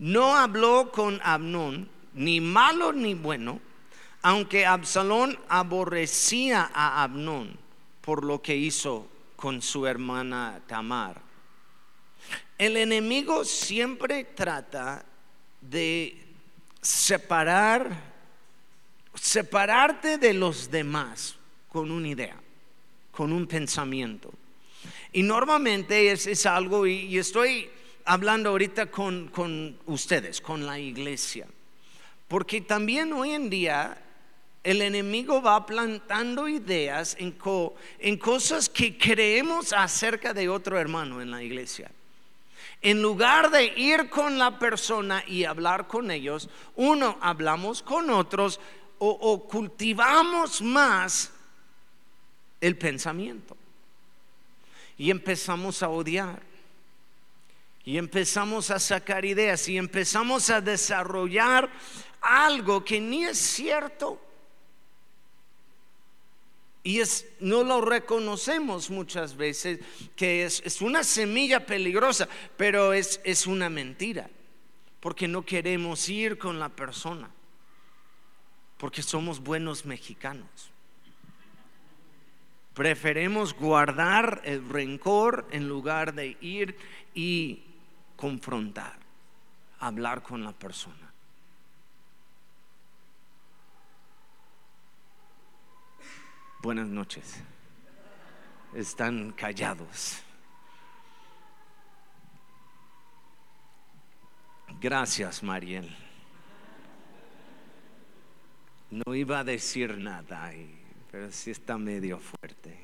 no 0.00 0.34
habló 0.34 0.90
con 0.90 1.20
Abnón, 1.22 1.88
ni 2.14 2.40
malo 2.40 2.92
ni 2.92 3.14
bueno, 3.14 3.60
aunque 4.22 4.66
Absalón 4.66 5.38
aborrecía 5.48 6.68
a 6.74 7.04
Abnón 7.04 7.56
por 8.00 8.24
lo 8.24 8.42
que 8.42 8.56
hizo 8.56 9.06
con 9.36 9.62
su 9.62 9.86
hermana 9.86 10.60
Tamar. 10.66 11.22
El 12.58 12.76
enemigo 12.76 13.44
siempre 13.44 14.24
trata 14.24 15.04
de 15.60 16.26
separar, 16.82 18.15
separarte 19.16 20.18
de 20.18 20.34
los 20.34 20.70
demás 20.70 21.36
con 21.68 21.90
una 21.90 22.08
idea, 22.08 22.36
con 23.10 23.32
un 23.32 23.46
pensamiento. 23.46 24.32
Y 25.12 25.22
normalmente 25.22 26.12
es, 26.12 26.46
algo, 26.46 26.86
y, 26.86 27.16
estoy 27.18 27.70
hablando 28.04 28.50
ahorita 28.50 28.86
con, 28.86 29.28
con 29.28 29.78
ustedes, 29.86 30.40
con 30.40 30.66
la 30.66 30.78
iglesia, 30.78 31.46
porque 32.28 32.60
también 32.60 33.12
hoy 33.12 33.32
en 33.32 33.50
día 33.50 34.02
el 34.66 34.82
enemigo 34.82 35.40
va 35.40 35.64
plantando 35.64 36.48
ideas 36.48 37.16
en, 37.20 37.36
en 38.00 38.16
cosas 38.16 38.68
que 38.68 38.98
creemos 38.98 39.72
acerca 39.72 40.34
de 40.34 40.48
otro 40.48 40.76
hermano 40.76 41.22
en 41.22 41.30
la 41.30 41.42
iglesia. 41.42 41.90
En 42.82 43.00
lugar 43.00 43.50
de 43.50 43.66
ir 43.76 44.10
con 44.10 44.38
la 44.38 44.58
persona 44.58 45.22
y 45.26 45.44
hablar 45.44 45.86
con 45.86 46.10
ellos, 46.10 46.48
uno, 46.74 47.16
hablamos 47.20 47.80
con 47.80 48.10
otros 48.10 48.60
o, 48.98 49.46
cultivamos 49.48 50.62
más 50.62 51.30
el 52.60 52.76
pensamiento. 52.76 53.56
Y 54.98 55.10
empezamos 55.10 55.82
a 55.82 55.88
odiar. 55.88 56.42
Y 57.84 57.98
empezamos 57.98 58.70
a 58.70 58.80
sacar 58.80 59.24
ideas 59.24 59.68
y 59.68 59.76
empezamos 59.76 60.50
a 60.50 60.60
desarrollar 60.60 61.70
algo 62.20 62.84
que 62.84 63.00
ni 63.00 63.24
es 63.24 63.38
cierto 63.38 64.20
y 66.86 67.00
es, 67.00 67.26
no 67.40 67.64
lo 67.64 67.80
reconocemos 67.80 68.90
muchas 68.90 69.36
veces, 69.36 69.80
que 70.14 70.44
es, 70.44 70.62
es 70.64 70.80
una 70.80 71.02
semilla 71.02 71.66
peligrosa, 71.66 72.28
pero 72.56 72.92
es, 72.92 73.20
es 73.24 73.48
una 73.48 73.68
mentira, 73.68 74.30
porque 75.00 75.26
no 75.26 75.44
queremos 75.44 76.08
ir 76.08 76.38
con 76.38 76.60
la 76.60 76.68
persona, 76.68 77.28
porque 78.78 79.02
somos 79.02 79.40
buenos 79.40 79.84
mexicanos. 79.84 80.70
Preferemos 82.74 83.54
guardar 83.54 84.42
el 84.44 84.68
rencor 84.68 85.46
en 85.50 85.66
lugar 85.66 86.12
de 86.12 86.36
ir 86.40 86.76
y 87.14 87.62
confrontar, 88.16 88.98
hablar 89.80 90.22
con 90.22 90.44
la 90.44 90.52
persona. 90.52 91.12
Buenas 96.60 96.88
noches. 96.88 97.42
Están 98.74 99.32
callados. 99.32 100.20
Gracias, 104.80 105.42
Mariel. 105.42 106.05
No 109.04 109.14
iba 109.14 109.40
a 109.40 109.44
decir 109.44 109.98
nada, 109.98 110.50
pero 111.10 111.30
sí 111.30 111.50
está 111.50 111.76
medio 111.76 112.18
fuerte. 112.18 112.74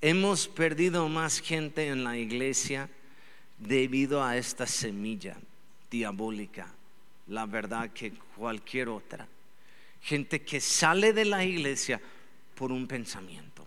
Hemos 0.00 0.48
perdido 0.48 1.08
más 1.08 1.38
gente 1.38 1.86
en 1.86 2.02
la 2.02 2.16
iglesia 2.18 2.88
debido 3.58 4.24
a 4.24 4.36
esta 4.36 4.66
semilla 4.66 5.36
diabólica, 5.88 6.66
la 7.28 7.46
verdad 7.46 7.90
que 7.92 8.12
cualquier 8.36 8.88
otra. 8.88 9.28
Gente 10.02 10.42
que 10.42 10.60
sale 10.60 11.12
de 11.12 11.26
la 11.26 11.44
iglesia 11.44 12.00
por 12.56 12.72
un 12.72 12.88
pensamiento. 12.88 13.64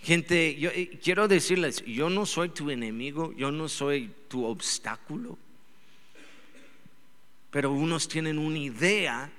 Gente, 0.00 0.54
yo 0.54 0.70
eh, 0.70 1.00
quiero 1.02 1.26
decirles, 1.26 1.84
yo 1.84 2.08
no 2.08 2.24
soy 2.24 2.50
tu 2.50 2.70
enemigo, 2.70 3.32
yo 3.32 3.50
no 3.50 3.68
soy 3.68 4.12
tu 4.28 4.44
obstáculo, 4.44 5.36
pero 7.56 7.72
unos 7.72 8.06
tienen 8.06 8.38
una 8.38 8.58
idea, 8.58 9.30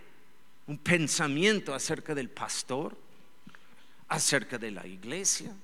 un 0.65 0.79
pensamiento 0.79 1.75
acerca 1.75 2.15
del 2.15 2.31
pastor, 2.31 2.97
acerca 4.07 4.57
de 4.57 4.71
la 4.71 4.87
iglesia, 4.87 5.55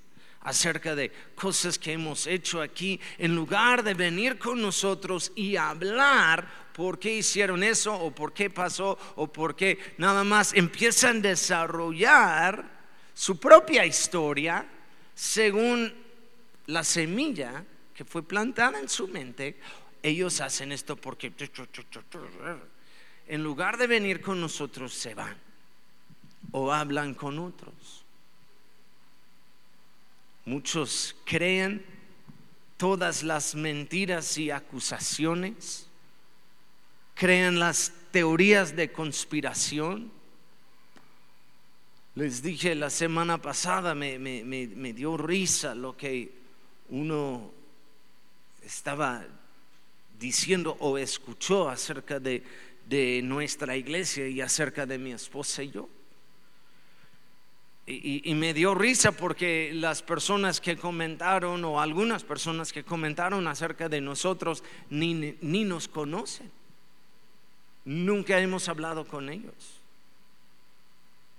acerca 0.42 0.94
de 0.94 1.12
cosas 1.34 1.80
que 1.80 1.94
hemos 1.94 2.28
hecho 2.28 2.62
aquí, 2.62 3.00
en 3.18 3.34
lugar 3.36 3.84
de 3.84 3.96
venir 3.96 4.38
con 4.38 4.62
nosotros 4.62 5.32
y 5.36 5.56
hablar 5.56 6.48
por 6.76 7.00
qué 7.00 7.16
hicieron 7.16 7.64
eso 7.64 7.92
o 7.96 8.14
por 8.14 8.34
qué 8.34 8.52
pasó 8.52 9.00
o 9.16 9.34
por 9.34 9.56
qué 9.56 9.80
nada 9.98 10.24
más 10.24 10.54
empiezan 10.54 11.18
a 11.18 11.30
desarrollar 11.30 12.70
su 13.16 13.40
propia 13.40 13.84
historia 13.84 14.64
según 15.16 15.92
la 16.68 16.84
semilla 16.84 17.66
que 17.96 18.06
fue 18.06 18.22
plantada 18.22 18.80
en 18.80 18.90
su 18.90 19.08
mente, 19.08 19.58
ellos 20.04 20.42
hacen 20.42 20.72
esto 20.72 20.96
porque 20.96 21.34
en 23.28 23.44
lugar 23.44 23.78
de 23.78 23.88
venir 23.88 24.22
con 24.22 24.40
nosotros 24.40 24.94
se 24.94 25.16
van 25.16 25.36
o 26.52 26.72
hablan 26.72 27.14
con 27.16 27.40
otros. 27.40 28.04
Muchos 30.46 31.16
creen 31.26 31.86
todas 32.78 33.24
las 33.24 33.56
mentiras 33.56 34.38
y 34.38 34.52
acusaciones, 34.52 35.88
creen 37.16 37.60
las 37.60 37.94
teorías 38.12 38.76
de 38.76 38.92
conspiración 38.92 40.12
les 42.16 42.44
dije 42.44 42.76
la 42.76 42.92
semana 42.92 43.42
pasada, 43.42 43.96
me, 43.96 44.94
dio 44.94 45.18
risa 45.18 45.74
lo 45.74 45.98
que 45.98 46.32
uno 46.90 47.52
estaba 48.62 49.26
diciendo 50.24 50.78
o 50.80 50.98
escuchó 50.98 51.68
acerca 51.68 52.18
de, 52.18 52.42
nuestra 53.24 53.76
iglesia 53.76 54.28
y 54.28 54.40
acerca 54.40 54.86
de 54.86 54.98
mi 54.98 55.12
esposa 55.12 55.64
y 55.64 55.72
yo. 55.72 55.90
Y, 57.86 58.30
y, 58.30 58.34
me 58.36 58.54
dio 58.54 58.74
risa 58.74 59.12
porque 59.12 59.72
las 59.74 60.02
personas 60.02 60.62
que 60.62 60.78
comentaron 60.78 61.66
o 61.66 61.82
algunas 61.82 62.24
personas 62.24 62.72
que 62.72 62.86
comentaron 62.86 63.46
acerca 63.48 63.90
de 63.90 64.00
nosotros 64.00 64.64
ni, 64.90 65.36
ni 65.42 65.66
nos 65.66 65.90
conocen. 65.90 66.50
Nunca 67.84 68.40
hemos 68.40 68.70
hablado 68.70 69.06
con 69.06 69.30
ellos. 69.30 69.82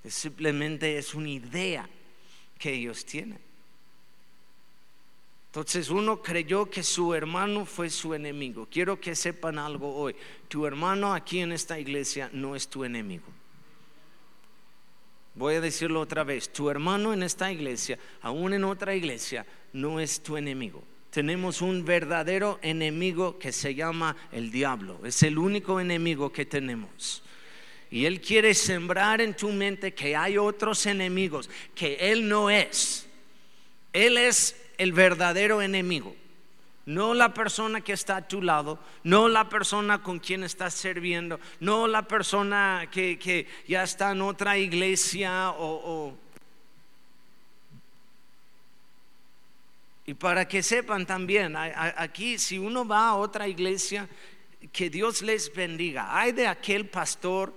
Simplemente 0.07 0.99
es 0.99 1.15
una 1.15 1.31
idea 1.31 1.89
que 2.59 2.75
ellos 2.75 3.07
tienen. 3.07 3.39
Entonces 5.55 5.89
uno 5.89 6.21
creyó 6.21 6.69
que 6.69 6.83
su 6.83 7.15
hermano 7.15 7.65
fue 7.65 7.89
su 7.89 8.13
enemigo. 8.13 8.67
Quiero 8.69 9.01
que 9.01 9.15
sepan 9.15 9.57
algo 9.57 9.95
hoy. 9.95 10.17
Tu 10.49 10.67
hermano 10.67 11.15
aquí 11.15 11.39
en 11.39 11.53
esta 11.53 11.79
iglesia 11.79 12.29
no 12.33 12.57
es 12.57 12.67
tu 12.67 12.83
enemigo. 12.83 13.27
Voy 15.37 15.55
a 15.55 15.61
decirlo 15.61 16.01
otra 16.01 16.25
vez. 16.25 16.53
Tu 16.53 16.69
hermano 16.71 17.13
en 17.13 17.23
esta 17.23 17.53
iglesia, 17.53 18.01
aún 18.21 18.53
en 18.53 18.65
otra 18.65 18.97
iglesia, 18.97 19.47
no 19.73 20.01
es 20.01 20.21
tu 20.25 20.37
enemigo. 20.37 20.83
Tenemos 21.11 21.63
un 21.63 21.85
verdadero 21.85 22.59
enemigo 22.61 23.39
que 23.39 23.53
se 23.53 23.77
llama 23.77 24.17
el 24.33 24.51
diablo. 24.51 24.99
Es 25.05 25.23
el 25.23 25.39
único 25.39 25.79
enemigo 25.79 26.33
que 26.33 26.47
tenemos. 26.47 27.23
Y 27.93 28.07
Él 28.07 28.21
quiere 28.21 28.55
sembrar 28.55 29.21
en 29.21 29.37
tu 29.37 29.51
mente 29.53 29.95
que 29.95 30.17
hay 30.17 30.37
otros 30.37 30.85
enemigos, 30.87 31.49
que 31.77 32.11
Él 32.11 32.29
no 32.29 32.51
es. 32.51 33.07
Él 33.93 34.19
es 34.19 34.64
el 34.79 34.93
verdadero 34.93 35.63
enemigo. 35.63 36.15
No 36.87 37.15
la 37.15 37.33
persona 37.33 37.81
que 37.81 37.95
está 37.95 38.17
a 38.17 38.29
tu 38.29 38.43
lado, 38.43 38.79
no 39.05 39.29
la 39.29 39.49
persona 39.49 40.03
con 40.03 40.19
quien 40.19 40.45
estás 40.45 40.75
sirviendo, 40.75 41.41
no 41.61 41.87
la 41.87 42.03
persona 42.03 42.89
que, 42.91 43.47
ya 43.67 43.83
está 43.83 44.13
en 44.13 44.21
otra 44.21 44.59
iglesia 44.59 45.51
o, 45.51 46.15
Y 50.07 50.13
para 50.13 50.47
que 50.47 50.63
sepan 50.63 51.07
también, 51.07 51.55
aquí 51.57 52.39
si 52.39 52.59
uno 52.59 52.87
va 52.87 53.09
a 53.09 53.15
otra 53.15 53.49
iglesia, 53.49 54.07
que 54.71 54.91
Dios 54.91 55.23
les 55.23 55.53
bendiga. 55.53 56.19
Hay 56.19 56.33
de 56.33 56.47
aquel 56.47 56.87
pastor 56.87 57.55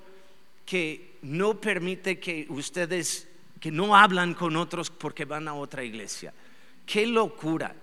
que 0.66 1.18
no 1.22 1.60
permite 1.60 2.20
que 2.20 2.46
ustedes, 2.50 3.28
que 3.60 3.72
no 3.72 3.96
hablan 3.96 4.34
con 4.34 4.56
otros 4.56 4.90
porque 4.90 5.26
van 5.26 5.48
a 5.48 5.54
otra 5.54 5.84
iglesia. 5.84 6.34
Qué 6.88 7.06
locura. 7.06 7.76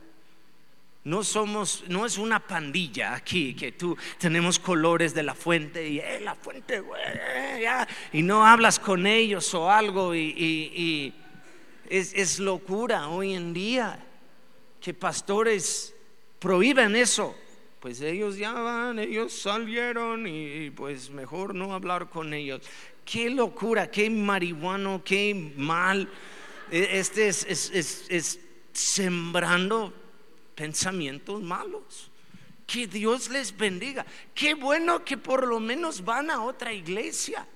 No 1.04 1.22
somos, 1.22 1.84
no 1.88 2.06
es 2.06 2.16
una 2.16 2.40
pandilla 2.40 3.14
aquí 3.14 3.54
que 3.54 3.72
tú 3.72 3.94
tenemos 4.18 4.58
colores 4.58 5.12
de 5.12 5.22
la 5.22 5.34
fuente 5.34 5.86
y 5.86 5.98
eh, 5.98 6.18
la 6.22 6.34
fuente, 6.34 6.82
y 8.10 8.22
no 8.22 8.46
hablas 8.46 8.78
con 8.78 9.06
ellos 9.06 9.52
o 9.52 9.70
algo 9.70 10.14
y, 10.14 11.12
es, 11.90 12.14
es, 12.14 12.38
locura 12.38 13.08
hoy 13.08 13.34
en 13.34 13.52
día 13.52 14.02
que 14.80 14.94
pastores 14.94 15.94
prohíben 16.38 16.96
eso 16.96 17.36
pues 17.84 18.00
ellos 18.00 18.38
ya 18.38 18.54
van, 18.54 18.98
ellos 18.98 19.30
salieron 19.34 20.26
y, 20.26 20.70
pues 20.70 21.10
mejor 21.10 21.54
no 21.54 21.74
hablar 21.74 22.08
con 22.08 22.32
ellos. 22.32 22.62
Qué 23.04 23.28
locura, 23.28 23.90
qué 23.90 24.08
marihuano, 24.08 25.02
qué 25.04 25.52
mal. 25.58 26.08
E, 26.70 26.98
este 26.98 27.28
es, 27.28 27.44
es 27.44 28.40
sembrando 28.74 29.92
pensamientos 30.54 31.42
malos. 31.42 32.10
Que 32.66 32.86
Dios 32.86 33.28
les 33.28 33.56
bendiga. 33.56 34.06
Qué 34.34 34.54
bueno 34.54 35.04
que 35.04 35.16
por 35.16 35.46
lo 35.46 35.60
menos 35.60 36.04
van 36.04 36.30
a 36.30 36.42
otra 36.42 36.72
iglesia. 36.72 37.46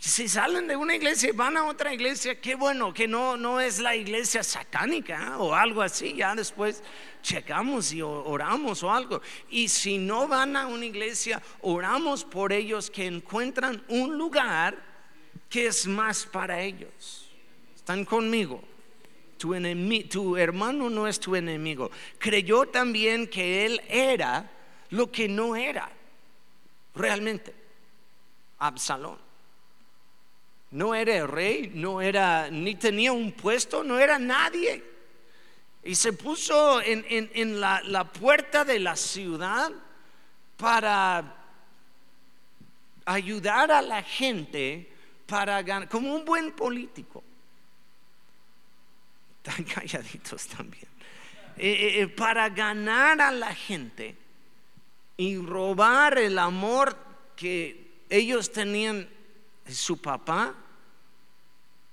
Si 0.00 0.28
salen 0.28 0.66
de 0.66 0.74
una 0.74 0.96
iglesia 0.96 1.28
y 1.28 1.32
van 1.32 1.56
a 1.56 1.64
otra 1.66 1.94
iglesia, 1.94 2.40
qué 2.40 2.56
bueno 2.56 2.92
que 2.92 3.06
no, 3.06 3.36
no 3.36 3.60
es 3.60 3.78
la 3.78 3.94
iglesia 3.94 4.42
satánica 4.42 5.28
¿eh? 5.28 5.34
o 5.38 5.54
algo 5.54 5.80
así. 5.80 6.14
Ya 6.14 6.34
después 6.34 6.82
checamos 7.22 7.92
y 7.92 8.02
oramos 8.02 8.82
o 8.82 8.92
algo. 8.92 9.22
Y 9.48 9.68
si 9.68 9.98
no 9.98 10.26
van 10.26 10.56
a 10.56 10.66
una 10.66 10.84
iglesia, 10.84 11.40
oramos 11.60 12.24
por 12.24 12.52
ellos 12.52 12.90
que 12.90 13.06
encuentran 13.06 13.84
un 13.86 14.18
lugar 14.18 14.76
que 15.48 15.68
es 15.68 15.86
más 15.86 16.26
para 16.26 16.60
ellos. 16.60 17.30
¿Están 17.76 18.04
conmigo? 18.04 18.71
Tu, 19.42 20.08
tu 20.08 20.36
hermano 20.36 20.88
no 20.88 21.08
es 21.08 21.18
tu 21.18 21.34
enemigo. 21.34 21.90
Creyó 22.18 22.66
también 22.66 23.26
que 23.26 23.66
él 23.66 23.80
era 23.88 24.48
lo 24.90 25.10
que 25.10 25.26
no 25.26 25.56
era 25.56 25.90
realmente. 26.94 27.52
Absalón 28.58 29.18
no 30.72 30.94
era 30.94 31.26
rey, 31.26 31.70
no 31.74 32.00
era, 32.00 32.50
ni 32.50 32.74
tenía 32.74 33.12
un 33.12 33.32
puesto, 33.32 33.84
no 33.84 33.98
era 33.98 34.18
nadie. 34.18 34.82
Y 35.84 35.94
se 35.94 36.12
puso 36.12 36.80
en, 36.80 37.60
la, 37.60 38.10
puerta 38.12 38.64
de 38.64 38.78
la 38.78 38.96
ciudad 38.96 39.70
para 40.56 41.36
ayudar 43.04 43.70
a 43.70 43.82
la 43.82 44.02
gente 44.02 44.88
para 45.26 45.60
ganar, 45.62 45.88
como 45.88 46.14
un 46.14 46.24
buen 46.24 46.52
político. 46.52 47.22
Tan 49.42 49.64
calladitos 49.74 50.46
también. 50.46 50.86
Eh, 51.56 51.70
eh, 51.70 52.00
eh, 52.02 52.08
para 52.08 52.48
ganar 52.48 53.20
a 53.20 53.30
la 53.30 53.54
gente 53.54 54.16
y 55.16 55.36
robar 55.36 56.18
el 56.18 56.38
amor 56.38 56.96
que 57.36 58.04
ellos 58.08 58.50
tenían 58.50 59.08
su 59.68 60.00
papá 60.00 60.54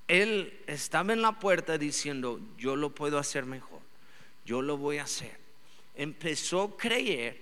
él 0.10 0.60
estaba 0.66 1.14
en 1.14 1.22
la 1.22 1.34
puerta 1.34 1.78
diciendo, 1.78 2.42
yo 2.58 2.76
lo 2.76 2.94
puedo 2.94 3.20
hacer 3.20 3.46
mejor, 3.46 3.80
yo 4.44 4.64
lo 4.64 4.76
voy 4.76 4.98
a 4.98 5.04
hacer. 5.04 5.40
Empezó 5.96 6.64
a 6.64 6.78
creer 6.78 7.40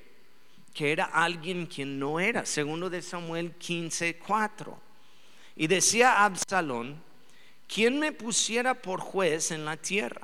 que 0.73 0.91
era 0.91 1.05
alguien 1.05 1.65
quien 1.65 1.97
no 1.97 2.19
era, 2.19 2.45
segundo 2.45 2.89
de 2.89 3.01
Samuel 3.01 3.53
15, 3.53 4.17
4. 4.17 4.77
Y 5.55 5.67
decía 5.67 6.25
Absalón, 6.25 7.01
¿quién 7.67 7.99
me 7.99 8.11
pusiera 8.11 8.73
por 8.73 8.99
juez 8.99 9.51
en 9.51 9.65
la 9.65 9.77
tierra? 9.77 10.21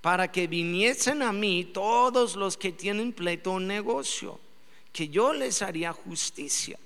Para 0.00 0.30
que 0.30 0.46
viniesen 0.46 1.22
a 1.22 1.32
mí 1.32 1.64
todos 1.64 2.36
los 2.36 2.56
que 2.56 2.72
tienen 2.72 3.12
pleito 3.12 3.52
o 3.52 3.60
negocio, 3.60 4.40
que 4.92 5.08
yo 5.08 5.32
les 5.32 5.62
haría 5.62 5.92
justicia. 5.92 6.78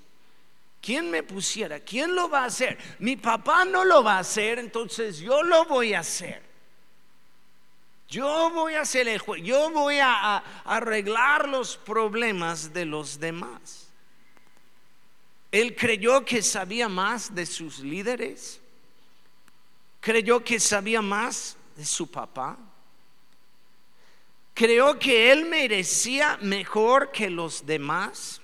¿Quién 0.81 1.09
me 1.11 1.23
pusiera? 1.23 1.79
¿Quién 1.79 2.15
lo 2.15 2.29
va 2.29 2.43
a 2.43 2.45
hacer? 2.45 2.77
Mi 2.99 3.17
papá 3.17 3.65
no 3.65 3.83
lo 3.83 4.03
va 4.03 4.17
a 4.17 4.19
hacer, 4.19 4.59
entonces 4.59 5.19
yo 5.19 5.43
lo 5.43 5.65
voy 5.65 5.93
a 5.93 5.99
hacer. 5.99 6.47
Yo 8.07 8.49
voy 8.51 8.75
a 8.75 8.81
hacer 8.81 9.07
el 9.07 9.19
juez, 9.19 9.43
yo 9.43 9.69
voy 9.71 9.97
a, 9.99 10.37
arreglar 10.63 11.49
los 11.49 11.75
problemas 11.75 12.73
de 12.73 12.85
los 12.85 13.19
demás. 13.19 13.89
Él 15.51 15.75
creyó 15.75 16.23
que 16.23 16.41
sabía 16.41 16.87
más 16.87 17.35
de 17.35 17.45
sus 17.45 17.79
líderes. 17.79 18.61
Creyó 19.99 20.43
que 20.43 20.59
sabía 20.59 21.01
más 21.01 21.57
de 21.75 21.85
su 21.85 22.09
papá. 22.09 22.57
Creyó 24.53 24.97
que 24.97 25.31
él 25.31 25.45
merecía 25.45 26.37
mejor 26.41 27.11
que 27.11 27.29
los 27.29 27.65
demás. 27.65 28.41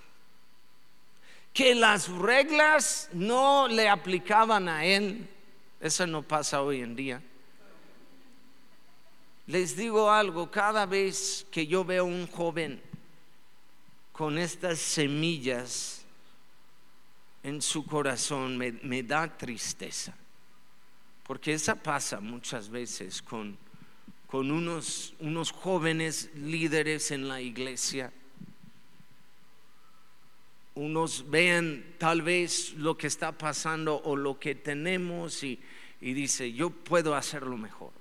Que 1.54 1.76
las 1.76 2.10
reglas 2.10 3.10
no 3.13 3.68
le 3.68 3.89
aplicaban 3.89 4.68
a 4.68 4.86
él. 4.86 5.28
Eso 5.80 6.08
no 6.08 6.22
pasa 6.22 6.62
hoy 6.62 6.82
en 6.82 6.96
día. 6.96 7.22
Les 9.48 9.76
digo 9.76 10.10
algo, 10.10 10.50
cada 10.50 10.86
vez 10.86 11.46
que 11.52 11.68
yo 11.68 11.84
veo 11.84 12.06
un 12.06 12.28
joven 12.28 12.82
con 14.13 14.38
estas 14.38 14.80
semillas 14.80 16.04
en 17.42 17.62
su 17.62 17.86
corazón, 17.86 18.58
me, 18.58 19.04
da 19.04 19.28
tristeza. 19.28 20.16
Porque 21.24 21.54
esa 21.54 21.76
pasa 21.76 22.20
muchas 22.20 22.70
veces 22.70 23.22
con, 23.22 23.58
con 24.28 24.52
unos, 24.52 25.14
unos 25.20 25.52
jóvenes 25.52 26.30
líderes 26.36 27.12
en 27.12 27.28
la 27.28 27.42
iglesia. 27.42 28.12
Unos 30.76 31.30
vean 31.30 31.96
tal 31.98 32.24
vez 32.24 32.74
lo 32.74 32.98
que 32.98 33.08
está 33.08 33.32
pasando 33.38 34.02
o 34.04 34.16
lo 34.16 34.40
que 34.40 34.56
tenemos 34.56 35.44
y, 35.44 35.60
y 36.02 36.14
dice, 36.14 36.52
yo 36.52 36.72
puedo 36.72 37.16
hacerlo 37.16 37.58
mejor. 37.58 37.92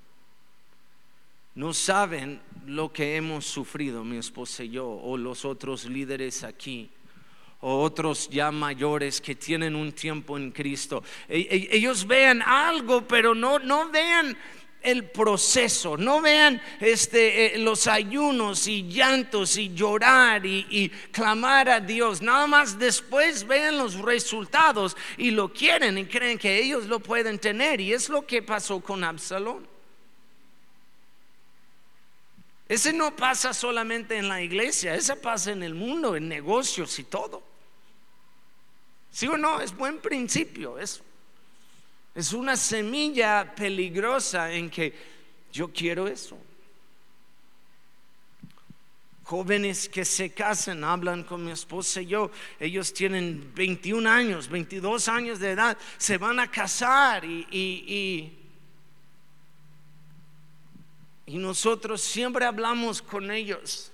No 1.55 1.71
saben 1.73 2.41
lo 2.65 2.91
que 2.91 3.15
hemos 3.15 3.45
sufrido 3.45 4.03
mi 4.03 4.17
esposa 4.17 4.63
y 4.63 4.71
yo 4.71 4.89
o 4.89 5.17
los 5.17 5.45
otros 5.45 5.85
líderes 5.85 6.43
aquí 6.43 6.89
o 7.63 7.81
otros 7.81 8.29
ya 8.29 8.51
mayores 8.51 9.21
que 9.21 9.35
tienen 9.35 9.73
un 9.73 9.93
tiempo 9.93 10.37
en 10.37 10.51
Cristo. 10.51 11.01
E, 11.29 11.39
e, 11.39 11.77
ellos 11.77 12.05
vean 12.05 12.41
algo, 12.41 13.07
pero 13.07 13.33
no, 13.33 13.57
no 13.57 13.89
vean 13.89 14.37
el 14.81 15.05
proceso, 15.05 15.95
no 15.95 16.19
vean 16.19 16.61
este, 16.81 17.55
eh, 17.55 17.57
los 17.57 17.87
ayunos 17.87 18.67
y 18.67 18.83
llantos 18.89 19.55
y 19.55 19.73
llorar 19.73 20.45
y, 20.45 20.67
y, 20.69 20.89
clamar 20.89 21.69
a 21.69 21.79
Dios, 21.79 22.21
nada 22.21 22.47
más 22.47 22.77
después 22.77 23.47
vean 23.47 23.77
los 23.77 23.95
resultados 23.95 24.97
y 25.17 25.31
lo 25.31 25.53
quieren 25.53 25.97
y 25.97 26.05
creen 26.05 26.37
que 26.37 26.59
ellos 26.59 26.87
lo 26.87 26.99
pueden 26.99 27.39
tener 27.39 27.79
y 27.79 27.93
es 27.93 28.09
lo 28.09 28.27
que 28.27 28.41
pasó 28.41 28.81
con 28.81 29.05
Absalón. 29.05 29.65
Ese 32.67 32.91
no 32.91 33.15
pasa 33.15 33.53
solamente 33.53 34.17
en 34.17 34.27
la 34.27 34.41
iglesia, 34.41 34.95
ese 34.95 35.15
pasa 35.15 35.51
en 35.51 35.63
el 35.63 35.75
mundo, 35.75 36.17
en 36.17 36.27
negocios 36.27 36.99
y 36.99 37.05
todo. 37.05 37.52
¿Sí 39.13 39.27
o 39.27 39.37
no? 39.37 39.61
Es 39.61 39.77
buen 39.77 39.99
principio 39.99 40.79
eso. 40.79 41.03
Es 42.15 42.33
una 42.33 42.57
semilla 42.57 43.53
peligrosa 43.55 44.51
en 44.51 44.71
que 44.71 44.91
yo 45.51 45.71
quiero 45.71 46.07
eso. 46.07 46.37
Jóvenes 49.23 49.87
que 49.87 50.03
se 50.03 50.31
casan, 50.31 50.83
hablan 50.83 51.23
con 51.23 51.45
mi 51.45 51.51
esposa 51.51 52.01
y 52.01 52.07
yo, 52.07 52.31
ellos 52.59 52.91
tienen 52.91 53.53
21 53.55 54.09
años, 54.09 54.49
22 54.49 55.07
años 55.07 55.39
de 55.39 55.51
edad, 55.51 55.77
se 55.97 56.17
van 56.17 56.39
a 56.39 56.49
casar 56.49 57.23
y, 57.23 57.47
y 57.51 58.39
y 61.25 61.37
nosotros 61.37 62.01
siempre 62.01 62.43
hablamos 62.45 63.01
con 63.01 63.31
ellos 63.31 63.92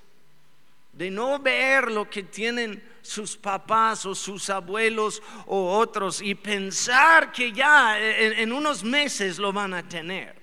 de 0.99 1.09
no 1.09 1.39
ver 1.39 1.89
lo 1.89 2.09
que 2.09 2.23
tienen 2.23 2.83
sus 3.01 3.37
papás 3.37 4.05
o 4.05 4.13
sus 4.13 4.49
abuelos 4.49 5.23
o 5.45 5.77
otros 5.77 6.21
y 6.21 6.35
pensar 6.35 7.31
que 7.31 7.53
ya 7.53 7.97
en, 7.97 8.51
unos 8.51 8.83
meses 8.83 9.39
lo 9.39 9.53
van 9.53 9.73
a 9.73 9.87
tener. 9.87 10.35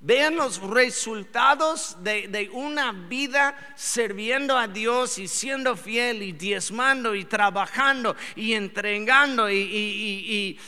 Vean 0.00 0.36
los 0.36 0.60
resultados 0.60 1.96
de, 2.02 2.50
una 2.52 2.92
vida 2.92 3.56
sirviendo 3.74 4.54
a 4.54 4.68
Dios 4.68 5.16
y 5.16 5.28
siendo 5.28 5.78
fiel 5.78 6.22
y 6.22 6.32
diezmando 6.32 7.14
y 7.14 7.24
trabajando 7.24 8.14
y 8.36 8.52
entregando 8.52 9.50
y, 9.50 10.58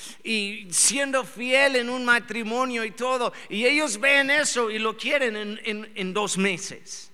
siendo 0.71 1.23
fiel 1.23 1.77
en 1.77 1.91
un 1.91 2.03
matrimonio 2.03 2.83
y 2.83 2.93
todo. 2.93 3.35
Y 3.51 3.67
ellos 3.67 4.01
ven 4.01 4.31
eso 4.31 4.71
y 4.71 4.79
lo 4.79 4.97
quieren 4.97 5.37
en, 5.37 5.93
en 5.95 6.15
dos 6.15 6.39
meses. 6.39 7.06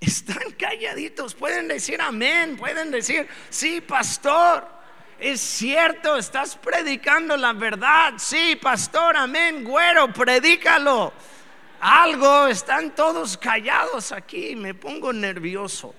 Están 0.00 0.52
calladitos, 0.52 1.34
pueden 1.34 1.68
decir 1.68 2.00
amén, 2.00 2.56
pueden 2.56 2.90
decir, 2.90 3.28
sí, 3.50 3.80
pastor. 3.80 4.78
Es 5.18 5.40
cierto, 5.40 6.16
estás 6.16 6.54
predicando 6.56 7.36
la 7.36 7.52
verdad. 7.52 8.14
Sí, 8.18 8.56
pastor, 8.60 9.16
amén, 9.16 9.64
güero, 9.64 10.12
predícalo. 10.12 11.12
Algo, 11.80 12.46
están 12.46 12.94
todos 12.94 13.36
callados 13.36 14.12
aquí, 14.12 14.54
me 14.54 14.74
pongo 14.74 15.12
nervioso. 15.12 15.94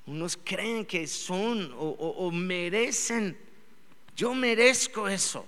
Unos 0.07 0.37
creen 0.37 0.85
que 0.85 1.07
son 1.07 1.73
o, 1.77 2.31
merecen. 2.33 3.39
Yo 4.17 4.35
merezco 4.35 5.09
eso. 5.09 5.47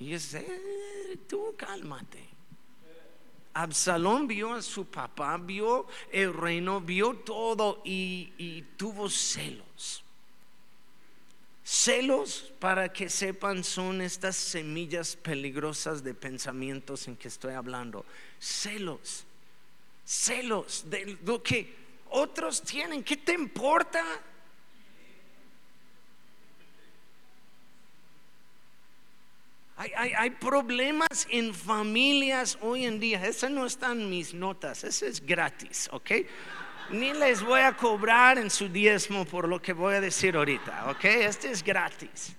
Y 0.00 0.14
es, 0.14 0.32
eh, 0.32 1.18
tú 1.28 1.54
cálmate. 1.56 2.26
Absalón 3.52 4.26
vio 4.26 4.54
a 4.54 4.62
su 4.62 4.86
papá, 4.86 5.36
vio 5.36 5.86
el 6.10 6.32
reino, 6.32 6.80
vio 6.80 7.16
todo 7.16 7.82
y, 7.84 8.64
tuvo 8.78 9.10
celos. 9.10 10.02
Celos, 11.62 12.52
para 12.58 12.90
que 12.92 13.10
sepan, 13.10 13.62
son 13.62 14.00
estas 14.00 14.36
semillas 14.36 15.16
peligrosas 15.16 16.02
de 16.02 16.14
pensamientos 16.14 17.06
en 17.06 17.16
que 17.16 17.28
estoy 17.28 17.52
hablando. 17.52 18.06
Celos, 18.40 19.24
celos 20.04 20.84
de 20.88 21.18
lo 21.24 21.42
que 21.42 21.76
otros 22.08 22.62
tienen. 22.62 23.04
¿Qué 23.04 23.18
te 23.18 23.34
importa? 23.34 24.02
Hay, 29.96 30.30
problemas 30.32 31.26
en 31.30 31.54
familias 31.54 32.58
hoy 32.60 32.84
en 32.84 33.00
día. 33.00 33.24
Esas 33.24 33.50
no 33.50 33.64
están 33.64 34.10
mis 34.10 34.34
notas, 34.34 34.84
eso 34.84 35.06
es 35.06 35.24
gratis, 35.24 35.88
¿ok? 35.90 36.10
Ni 36.90 37.14
les 37.14 37.42
voy 37.42 37.60
a 37.60 37.74
cobrar 37.74 38.36
en 38.36 38.50
su 38.50 38.68
diezmo 38.68 39.24
por 39.24 39.48
lo 39.48 39.62
que 39.62 39.72
voy 39.72 39.94
a 39.94 40.00
decir 40.02 40.36
ahorita, 40.36 40.90
¿ok? 40.90 41.04
Este 41.04 41.50
es 41.50 41.62
gratis. 41.62 42.36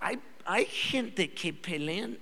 Hay, 0.00 0.18
hay 0.44 0.66
gente 0.66 1.30
que 1.30 1.52
pelean 1.52 2.18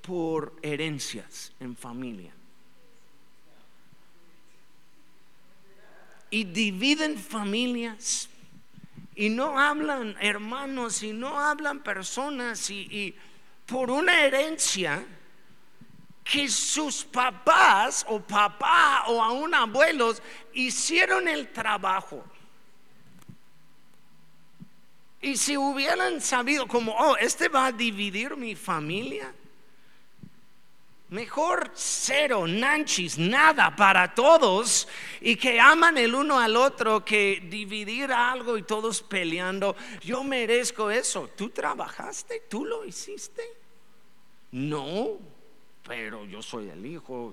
por 0.00 0.54
herencias 0.62 1.52
en 1.58 1.74
familia. 1.74 2.32
Y 6.30 6.44
dividen 6.44 7.18
familias 7.18 8.28
y 9.14 9.28
no 9.28 9.58
hablan 9.58 10.16
hermanos 10.20 11.02
y 11.02 11.12
no 11.12 11.38
hablan 11.38 11.82
personas 11.82 12.68
y, 12.70 13.14
por 13.66 13.90
una 13.90 14.24
herencia 14.24 15.04
que 16.22 16.48
sus 16.48 17.04
papás 17.04 18.04
o 18.08 18.20
papá 18.20 19.04
o 19.06 19.22
aún 19.22 19.54
abuelos 19.54 20.22
hicieron 20.52 21.28
el 21.28 21.48
trabajo. 21.52 22.24
Y 25.22 25.36
si 25.36 25.56
hubieran 25.56 26.20
sabido 26.20 26.66
como, 26.66 26.92
oh, 26.92 27.16
este 27.16 27.48
va 27.48 27.66
a 27.66 27.72
dividir 27.72 28.36
mi 28.36 28.54
familia, 28.54 29.32
Mejor 31.14 31.70
cero, 31.74 32.44
nanchis, 32.44 33.18
nada 33.18 33.76
para 33.76 34.16
todos 34.16 34.88
y 35.20 35.36
que 35.36 35.60
aman 35.60 35.96
el 35.96 36.12
uno 36.12 36.40
al 36.40 36.56
otro 36.56 37.04
que 37.04 37.40
dividir 37.48 38.10
algo 38.10 38.58
y 38.58 38.64
todos 38.64 39.00
peleando. 39.00 39.76
Yo 40.00 40.24
merezco 40.24 40.90
eso. 40.90 41.30
¿Tú 41.36 41.50
trabajaste? 41.50 42.42
¿Tú 42.50 42.64
lo 42.64 42.84
hiciste? 42.84 43.44
No, 44.50 45.18
pero 45.86 46.24
yo 46.24 46.42
soy 46.42 46.68
el 46.70 46.84
hijo. 46.84 47.32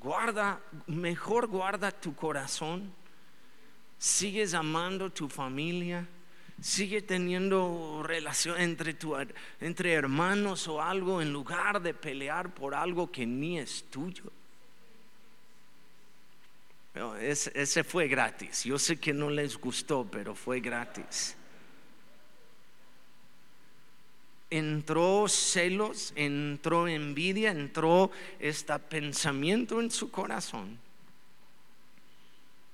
Guarda, 0.00 0.60
mejor 0.88 1.46
guarda 1.46 1.92
tu 1.92 2.16
corazón. 2.16 2.92
Sigues 3.96 4.54
amando 4.54 5.08
tu 5.08 5.28
familia 5.28 6.04
Sigue 6.60 7.02
teniendo 7.02 8.02
relación 8.04 8.60
entre, 8.60 8.94
tu, 8.94 9.16
entre 9.60 9.92
hermanos 9.92 10.68
o 10.68 10.82
algo 10.82 11.22
en 11.22 11.32
lugar 11.32 11.80
de 11.80 11.94
pelear 11.94 12.52
por 12.54 12.74
algo 12.74 13.10
que 13.10 13.26
ni 13.26 13.58
es 13.58 13.84
tuyo. 13.84 14.24
ese, 17.20 17.50
ese 17.54 17.82
fue 17.82 18.08
gratis. 18.08 18.64
Yo 18.64 18.78
sé 18.78 18.98
que 18.98 19.14
no 19.14 19.30
les 19.30 19.56
gustó, 19.56 20.06
pero 20.10 20.34
fue 20.34 20.60
gratis. 20.60 21.36
entró 24.50 25.28
celos, 25.28 26.12
entró 26.16 26.88
envidia, 26.88 27.52
entró 27.52 28.10
este 28.40 28.76
pensamiento 28.80 29.80
en 29.80 29.90
su 29.90 30.10
corazón. 30.10 30.76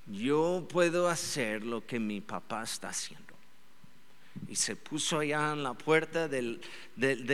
Yo 0.06 0.66
puedo 0.70 1.08
hacer 1.08 1.64
lo 1.64 1.86
que 1.86 2.00
mi 2.00 2.20
papá 2.20 2.62
está 2.62 2.88
haciendo. 2.88 3.25
Y 4.48 4.54
se 4.54 4.76
puso 4.76 5.18
allá 5.18 5.52
en 5.52 5.62
la 5.62 5.74
puerta 5.74 6.28
de, 6.28 6.60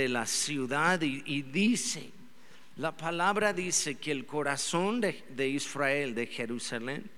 la 0.08 0.26
ciudad 0.26 1.00
y, 1.02 1.42
dice, 1.42 2.10
la 2.76 2.96
palabra 2.96 3.52
dice 3.52 3.96
que 3.96 4.12
el 4.12 4.24
corazón 4.26 5.00
de, 5.00 5.48
Israel, 5.48 6.14
de 6.14 6.26
Jerusalén, 6.26 7.10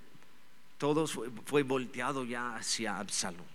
todo 0.78 1.06
fue 1.06 1.62
volteado 1.62 2.24
ya 2.24 2.56
hacia 2.56 2.98
Absalón 2.98 3.54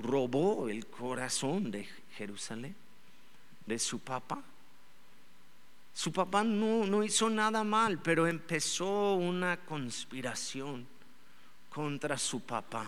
robó 0.00 0.68
el 0.68 0.86
corazón 0.86 1.70
de 1.70 1.86
Jerusalén, 2.16 2.74
de 3.66 3.78
su 3.78 4.00
papá. 4.00 4.42
Su 5.92 6.12
papá 6.12 6.44
no, 6.44 6.86
no 6.86 7.02
hizo 7.02 7.28
nada 7.28 7.64
mal, 7.64 8.00
pero 8.00 8.26
empezó 8.26 9.14
una 9.14 9.58
conspiración 9.58 10.86
contra 11.68 12.16
su 12.16 12.40
papá. 12.40 12.86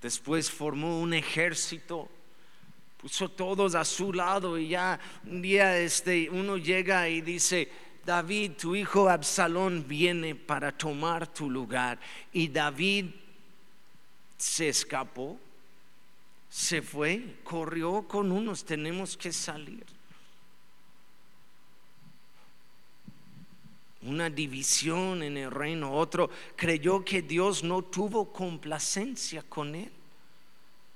Después 0.00 0.50
formó 0.50 1.00
un 1.00 1.14
ejército, 1.14 2.08
puso 3.00 3.28
todos 3.28 3.74
a 3.74 3.84
su 3.84 4.12
lado 4.12 4.58
y 4.58 4.68
ya 4.68 4.98
un 5.24 5.42
día 5.42 5.78
este, 5.78 6.30
uno 6.30 6.56
llega 6.56 7.08
y 7.08 7.20
dice, 7.20 7.68
David, 8.04 8.52
tu 8.52 8.74
hijo 8.74 9.08
Absalón 9.08 9.86
viene 9.86 10.34
para 10.34 10.72
tomar 10.72 11.26
tu 11.26 11.50
lugar. 11.50 11.98
Y 12.32 12.48
David 12.48 13.06
se 14.36 14.68
escapó, 14.68 15.38
se 16.48 16.80
fue, 16.80 17.36
corrió 17.44 18.06
con 18.08 18.32
unos, 18.32 18.64
tenemos 18.64 19.16
que 19.16 19.32
salir. 19.32 19.84
Una 24.02 24.30
división 24.30 25.22
en 25.22 25.36
el 25.36 25.50
reino, 25.50 25.92
otro 25.92 26.30
creyó 26.54 27.04
que 27.04 27.22
Dios 27.22 27.64
no 27.64 27.82
tuvo 27.82 28.32
complacencia 28.32 29.42
con 29.42 29.74
él. 29.74 29.90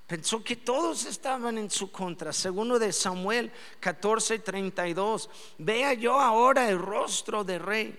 Pensó 0.06 0.44
que 0.44 0.56
todos 0.56 1.06
estaban 1.06 1.58
en 1.58 1.70
su 1.70 1.90
contra. 1.90 2.32
Segundo 2.32 2.78
de 2.78 2.92
Samuel 2.92 3.50
14:32. 3.80 5.28
Vea 5.58 5.94
yo 5.94 6.20
ahora 6.20 6.68
el 6.68 6.78
rostro 6.78 7.42
del 7.42 7.60
rey. 7.60 7.98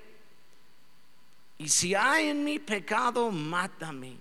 Y 1.58 1.70
si 1.70 1.96
hay 1.96 2.30
en 2.30 2.44
mi 2.44 2.60
pecado, 2.60 3.32
mátame 3.32 4.18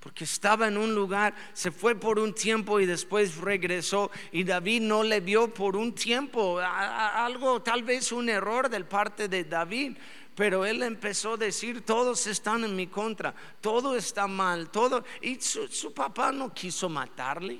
porque 0.00 0.24
estaba 0.24 0.68
en 0.68 0.78
un 0.78 0.94
lugar, 0.94 1.34
se 1.52 1.70
fue 1.70 1.94
por 1.94 2.18
un 2.18 2.32
tiempo 2.32 2.78
y 2.78 2.86
después 2.86 3.36
regresó 3.36 4.10
y 4.30 4.44
David 4.44 4.82
no 4.82 5.02
le 5.02 5.20
vio 5.20 5.52
por 5.52 5.76
un 5.76 5.94
tiempo, 5.94 6.60
algo 6.60 7.60
tal 7.62 7.82
vez 7.82 8.12
un 8.12 8.28
error 8.28 8.68
del 8.68 8.84
parte 8.84 9.28
de 9.28 9.44
David, 9.44 9.96
pero 10.36 10.64
él 10.64 10.82
empezó 10.84 11.34
a 11.34 11.36
decir, 11.36 11.84
todos 11.84 12.28
están 12.28 12.62
en 12.62 12.76
mi 12.76 12.86
contra, 12.86 13.34
todo 13.60 13.96
está 13.96 14.28
mal, 14.28 14.70
todo, 14.70 15.04
y 15.20 15.40
su, 15.40 15.66
su 15.66 15.92
papá 15.92 16.30
no 16.30 16.54
quiso 16.54 16.88
matarle. 16.88 17.58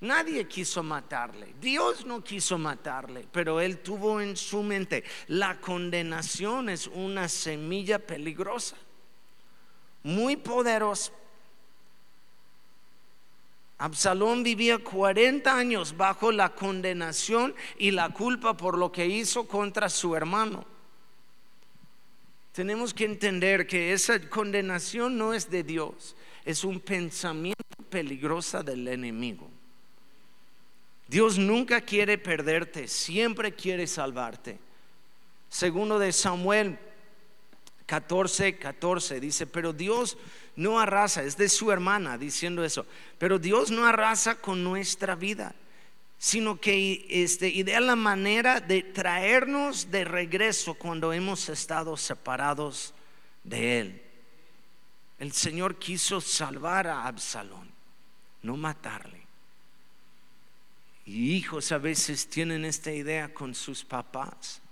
Nadie 0.00 0.48
quiso 0.48 0.82
matarle, 0.82 1.54
Dios 1.60 2.06
no 2.06 2.24
quiso 2.24 2.56
matarle, 2.56 3.28
pero 3.30 3.60
él 3.60 3.78
tuvo 3.78 4.20
en 4.20 4.34
su 4.34 4.62
mente, 4.62 5.04
la 5.28 5.60
condenación 5.60 6.70
es 6.70 6.86
una 6.86 7.28
semilla 7.28 7.98
peligrosa 7.98 8.76
muy 10.02 10.36
poderoso. 10.36 11.12
Absalón 13.78 14.42
vivía 14.42 14.78
40 14.78 15.56
años 15.56 15.96
bajo 15.96 16.32
la 16.32 16.54
condenación 16.54 17.54
y 17.78 17.92
la 17.92 18.10
culpa 18.10 18.54
por 18.54 18.76
lo 18.76 18.92
que 18.92 19.06
hizo 19.06 19.48
contra 19.48 19.88
su 19.88 20.14
hermano. 20.14 20.66
Tenemos 22.52 22.92
que 22.92 23.06
entender 23.06 23.66
que 23.66 23.94
esa 23.94 24.20
condenación 24.28 25.16
no 25.16 25.32
es 25.32 25.50
de 25.50 25.62
Dios, 25.62 26.14
es 26.44 26.62
un 26.62 26.80
pensamiento 26.80 27.64
peligroso 27.88 28.62
del 28.62 28.86
enemigo. 28.86 29.48
Dios 31.08 31.38
nunca 31.38 31.80
quiere 31.80 32.18
perderte, 32.18 32.86
siempre 32.86 33.54
quiere 33.54 33.86
salvarte. 33.86 34.58
Segundo 35.48 35.98
de 35.98 36.12
Samuel 36.12 36.78
14, 37.90 38.56
14 38.56 39.18
dice, 39.18 39.48
pero 39.48 39.72
Dios 39.72 40.16
no 40.54 40.78
arrasa, 40.78 41.24
es 41.24 41.36
de 41.36 41.48
su 41.48 41.72
hermana 41.72 42.18
diciendo 42.18 42.62
eso, 42.62 42.86
pero 43.18 43.40
Dios 43.40 43.72
no 43.72 43.84
arrasa 43.84 44.36
con 44.36 44.62
nuestra 44.62 45.16
vida, 45.16 45.56
sino 46.16 46.60
que 46.60 47.04
este, 47.08 47.48
idea 47.48 47.80
la 47.80 47.96
manera 47.96 48.60
de 48.60 48.84
traernos 48.84 49.90
de 49.90 50.04
regreso 50.04 50.74
cuando 50.74 51.12
hemos 51.12 51.48
estado 51.48 51.96
separados 51.96 52.94
de 53.42 53.80
Él. 53.80 54.02
El 55.18 55.32
Señor 55.32 55.74
quiso 55.74 56.20
salvar 56.20 56.86
a 56.86 57.08
Absalón, 57.08 57.68
no 58.42 58.56
matarle. 58.56 59.20
Y 61.06 61.32
hijos 61.32 61.72
a 61.72 61.78
veces 61.78 62.28
tienen 62.28 62.64
esta 62.64 62.92
idea 62.92 63.34
con 63.34 63.52
sus 63.52 63.84
papás, 63.84 64.62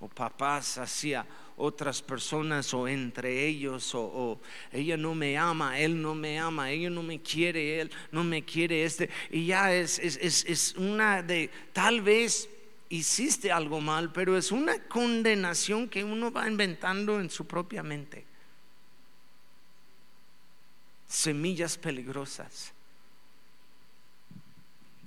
o 0.00 0.08
papás 0.08 0.76
hacia 0.76 1.24
otras 1.56 2.02
personas 2.02 2.74
o 2.74 2.88
entre 2.88 3.46
ellos 3.46 3.94
o, 3.94 4.40
ella 4.72 4.96
no 4.96 5.14
me 5.14 5.38
ama, 5.38 5.78
él 5.78 6.00
no 6.00 6.14
me 6.14 6.38
ama, 6.38 6.70
ella 6.70 6.90
no 6.90 7.02
me 7.02 7.20
quiere, 7.20 7.80
él 7.80 7.90
no 8.10 8.24
me 8.24 8.44
quiere 8.44 8.84
este. 8.84 9.08
Y 9.30 9.46
ya 9.46 9.72
es, 9.74 9.98
es, 9.98 10.44
es 10.44 10.74
una 10.76 11.22
de, 11.22 11.50
tal 11.72 12.02
vez 12.02 12.48
hiciste 12.88 13.50
algo 13.50 13.80
mal, 13.80 14.12
pero 14.12 14.36
es 14.36 14.52
una 14.52 14.78
condenación 14.84 15.88
que 15.88 16.04
uno 16.04 16.30
va 16.30 16.48
inventando 16.48 17.20
en 17.20 17.30
su 17.30 17.46
propia 17.46 17.82
mente. 17.82 18.24
Semillas 21.08 21.78
peligrosas. 21.78 22.73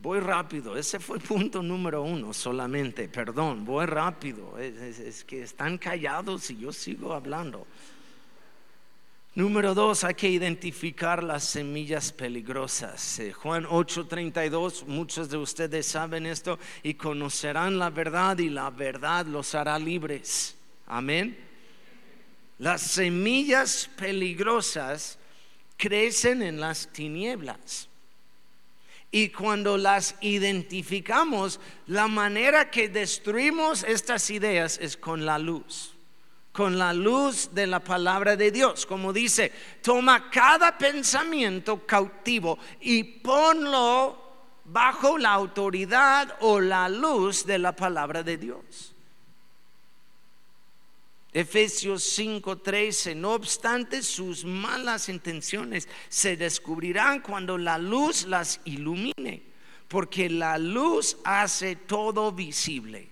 Voy 0.08 0.22
rápido, 0.22 0.78
ese 0.78 1.02
fue 1.02 1.20
punto 1.20 1.62
número 1.62 2.02
uno 2.02 2.32
solamente, 2.32 3.10
perdón, 3.10 3.66
voy 3.66 3.86
rápido, 3.86 4.58
es, 4.58 5.26
que 5.26 5.42
están 5.42 5.78
callados 5.78 6.50
y 6.50 6.60
yo 6.60 6.72
sigo 6.72 7.12
hablando. 7.12 7.68
Número 9.36 9.74
dos, 9.74 10.06
hay 10.06 10.14
que 10.14 10.30
identificar 10.30 11.22
las 11.22 11.44
semillas 11.44 12.14
peligrosas. 12.14 13.20
Eh, 13.20 13.34
Juan 13.34 13.66
8:32, 13.66 14.86
muchos 14.86 15.30
de 15.30 15.36
ustedes 15.36 15.86
saben 15.86 16.26
esto 16.26 16.58
y 16.84 16.94
conocerán 16.94 17.78
la 17.78 17.90
verdad 17.90 18.38
y 18.38 18.50
la 18.50 18.70
verdad 18.70 19.26
los 19.26 19.56
hará 19.56 19.78
libres. 19.78 20.56
Amén. 20.86 21.38
Las 22.60 22.80
semillas 22.82 23.90
peligrosas 23.98 25.20
crecen 25.76 26.44
en 26.44 26.62
las 26.62 26.88
tinieblas. 26.94 27.87
Y 29.10 29.30
cuando 29.30 29.78
las 29.78 30.16
identificamos, 30.22 31.60
la 31.88 32.08
manera 32.08 32.70
que 32.70 32.90
destruimos 32.90 33.84
estas 33.84 34.30
ideas 34.30 34.78
es 34.82 34.98
con 34.98 35.26
la 35.26 35.40
luz, 35.40 35.94
con 36.52 36.78
la 36.78 36.94
luz 36.94 37.52
de 37.54 37.68
la 37.68 37.80
palabra 37.80 38.36
de 38.36 38.52
Dios. 38.52 38.86
Como 38.86 39.14
dice, 39.14 39.52
toma 39.82 40.30
cada 40.30 40.78
pensamiento 40.78 41.86
cautivo 41.86 42.60
y 42.82 43.04
ponlo 43.04 44.28
bajo 44.66 45.18
la 45.18 45.32
autoridad 45.32 46.36
o 46.42 46.60
la 46.60 46.90
luz 46.90 47.46
de 47.46 47.58
la 47.60 47.74
palabra 47.74 48.24
de 48.24 48.38
Dios. 48.38 48.97
Efesios 51.34 52.04
5:13, 52.04 53.16
no 53.16 53.34
obstante 53.34 54.02
sus 54.02 54.46
malas 54.46 55.10
intenciones 55.10 55.88
se 56.10 56.38
descubrirán 56.38 57.22
cuando 57.22 57.58
la 57.58 57.78
luz 57.78 58.26
las 58.26 58.60
ilumine, 58.66 59.44
porque 59.88 60.30
la 60.30 60.58
luz 60.58 61.18
hace 61.24 61.76
todo 61.76 62.32
visible. 62.32 63.10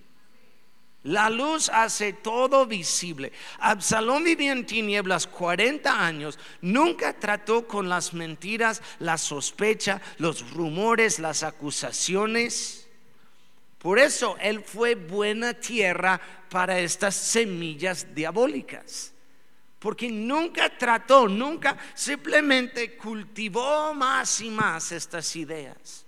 La 1.06 1.30
luz 1.30 1.68
hace 1.68 2.14
todo 2.14 2.66
visible. 2.66 3.30
Absalón 3.60 4.24
vivía 4.24 4.50
en 4.50 4.66
tinieblas 4.66 5.28
40 5.28 6.04
años, 6.04 6.36
nunca 6.62 7.12
trató 7.16 7.68
con 7.68 7.88
las 7.88 8.12
mentiras, 8.12 8.82
la 8.98 9.16
sospecha, 9.16 10.02
los 10.18 10.50
rumores, 10.50 11.20
las 11.20 11.44
acusaciones. 11.44 12.85
Por 13.78 13.98
eso 13.98 14.36
Él 14.40 14.62
fue 14.64 14.94
buena 14.94 15.54
tierra 15.54 16.20
para 16.50 16.78
estas 16.78 17.14
semillas 17.14 18.14
diabólicas. 18.14 19.12
Porque 19.78 20.10
nunca 20.10 20.76
trató, 20.76 21.28
nunca 21.28 21.76
simplemente 21.94 22.96
cultivó 22.96 23.92
más 23.94 24.40
y 24.40 24.50
más 24.50 24.90
estas 24.90 25.36
ideas. 25.36 26.06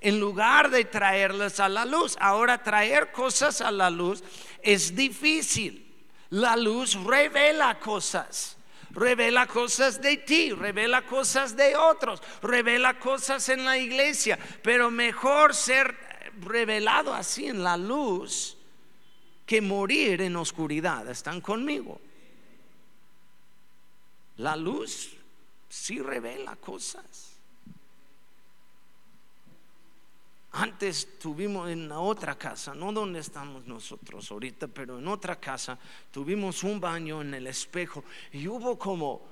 En 0.00 0.20
lugar 0.20 0.70
de 0.70 0.84
traerlas 0.84 1.58
a 1.58 1.68
la 1.68 1.84
luz, 1.84 2.16
ahora 2.20 2.62
traer 2.62 3.10
cosas 3.10 3.60
a 3.60 3.72
la 3.72 3.90
luz 3.90 4.22
es 4.62 4.94
difícil. 4.94 5.84
La 6.30 6.56
luz 6.56 6.94
revela 6.94 7.80
cosas. 7.80 8.56
Revela 8.90 9.46
cosas 9.46 10.00
de 10.00 10.16
ti, 10.16 10.50
revela 10.52 11.02
cosas 11.02 11.56
de 11.56 11.76
otros, 11.76 12.22
revela 12.42 12.98
cosas 12.98 13.48
en 13.50 13.64
la 13.64 13.76
iglesia, 13.76 14.38
pero 14.62 14.90
mejor 14.90 15.54
ser 15.54 16.07
revelado 16.40 17.14
así 17.14 17.46
en 17.46 17.62
la 17.62 17.76
luz 17.76 18.56
que 19.46 19.60
morir 19.60 20.20
en 20.22 20.36
oscuridad. 20.36 21.08
¿Están 21.08 21.40
conmigo? 21.40 22.00
La 24.36 24.56
luz 24.56 25.16
sí 25.68 26.00
revela 26.00 26.56
cosas. 26.56 27.38
Antes 30.52 31.18
tuvimos 31.18 31.70
en 31.70 31.88
la 31.88 31.98
otra 31.98 32.36
casa, 32.36 32.74
no 32.74 32.92
donde 32.92 33.20
estamos 33.20 33.66
nosotros 33.66 34.30
ahorita, 34.30 34.66
pero 34.66 34.98
en 34.98 35.06
otra 35.06 35.36
casa 35.36 35.78
tuvimos 36.10 36.64
un 36.64 36.80
baño 36.80 37.20
en 37.20 37.34
el 37.34 37.46
espejo 37.46 38.02
y 38.32 38.48
hubo 38.48 38.78
como, 38.78 39.22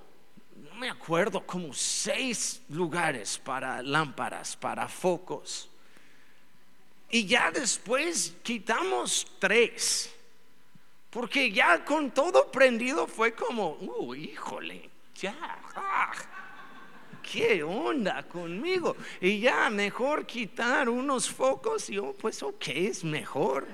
no 0.57 0.75
me 0.77 0.91
acuerdo, 0.91 1.47
como 1.47 1.73
seis 1.73 2.63
lugares 2.69 3.39
para 3.39 3.83
lámparas, 3.83 4.57
para 4.57 4.89
focos. 4.89 5.69
Y 7.11 7.27
ya 7.27 7.51
después 7.51 8.35
quitamos 8.43 9.27
tres, 9.39 10.13
porque 11.11 11.51
ya 11.51 11.85
con 11.85 12.11
todo 12.11 12.51
prendido 12.51 13.07
fue 13.07 13.33
como, 13.33 13.77
uh, 13.81 14.15
híjole, 14.15 14.91
ya. 15.15 15.37
Ah. 15.75 16.13
¿qué 17.31 17.63
onda 17.63 18.23
conmigo? 18.23 18.97
Y 19.21 19.41
ya 19.41 19.69
mejor 19.71 20.27
quitar 20.27 20.89
unos 20.89 21.29
focos. 21.29 21.91
Y 21.91 21.95
yo, 21.95 22.15
pues 22.15 22.43
ok, 22.43 22.69
es 22.69 23.05
mejor. 23.05 23.67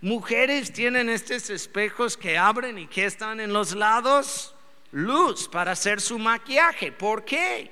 Mujeres 0.00 0.72
tienen 0.72 1.10
estos 1.10 1.50
espejos 1.50 2.16
que 2.16 2.38
abren 2.38 2.78
y 2.78 2.86
que 2.86 3.04
están 3.04 3.40
en 3.40 3.52
los 3.52 3.74
lados. 3.74 4.54
Luz 4.92 5.46
para 5.48 5.72
hacer 5.72 6.00
su 6.00 6.18
maquillaje. 6.18 6.90
¿Por 6.90 7.24
qué? 7.24 7.70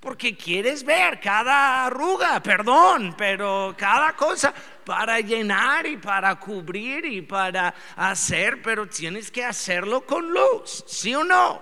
Porque 0.00 0.36
quieres 0.36 0.84
ver 0.84 1.18
cada 1.18 1.86
arruga, 1.86 2.40
perdón, 2.40 3.14
pero 3.18 3.74
cada 3.76 4.14
cosa 4.14 4.54
para 4.84 5.20
llenar 5.20 5.86
y 5.86 5.96
para 5.96 6.38
cubrir 6.38 7.04
y 7.04 7.20
para 7.22 7.74
hacer, 7.96 8.62
pero 8.62 8.86
tienes 8.86 9.30
que 9.30 9.44
hacerlo 9.44 10.06
con 10.06 10.30
luz, 10.30 10.84
¿sí 10.86 11.14
o 11.14 11.24
no? 11.24 11.60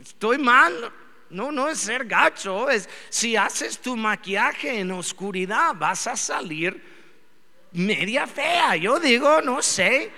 Estoy 0.00 0.38
mal. 0.38 0.92
No, 1.28 1.52
no 1.52 1.68
es 1.68 1.78
ser 1.78 2.06
gacho, 2.06 2.68
es 2.68 2.88
si 3.08 3.36
haces 3.36 3.78
tu 3.78 3.96
maquillaje 3.96 4.80
en 4.80 4.90
oscuridad 4.90 5.74
vas 5.76 6.08
a 6.08 6.16
salir 6.16 6.82
media 7.70 8.26
fea. 8.26 8.74
Yo 8.74 8.98
digo, 8.98 9.40
no 9.40 9.62
sé, 9.62 10.10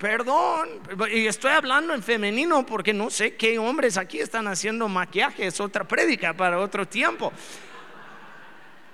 perdón, 0.00 0.80
y 1.12 1.26
estoy 1.26 1.50
hablando 1.50 1.92
en 1.92 2.02
femenino 2.02 2.64
porque 2.64 2.94
no 2.94 3.10
sé 3.10 3.36
qué 3.36 3.58
hombres 3.58 3.98
aquí 3.98 4.18
están 4.18 4.48
haciendo 4.48 4.88
maquillaje, 4.88 5.46
es 5.46 5.60
otra 5.60 5.86
prédica 5.86 6.34
para 6.34 6.58
otro 6.58 6.88
tiempo. 6.88 7.30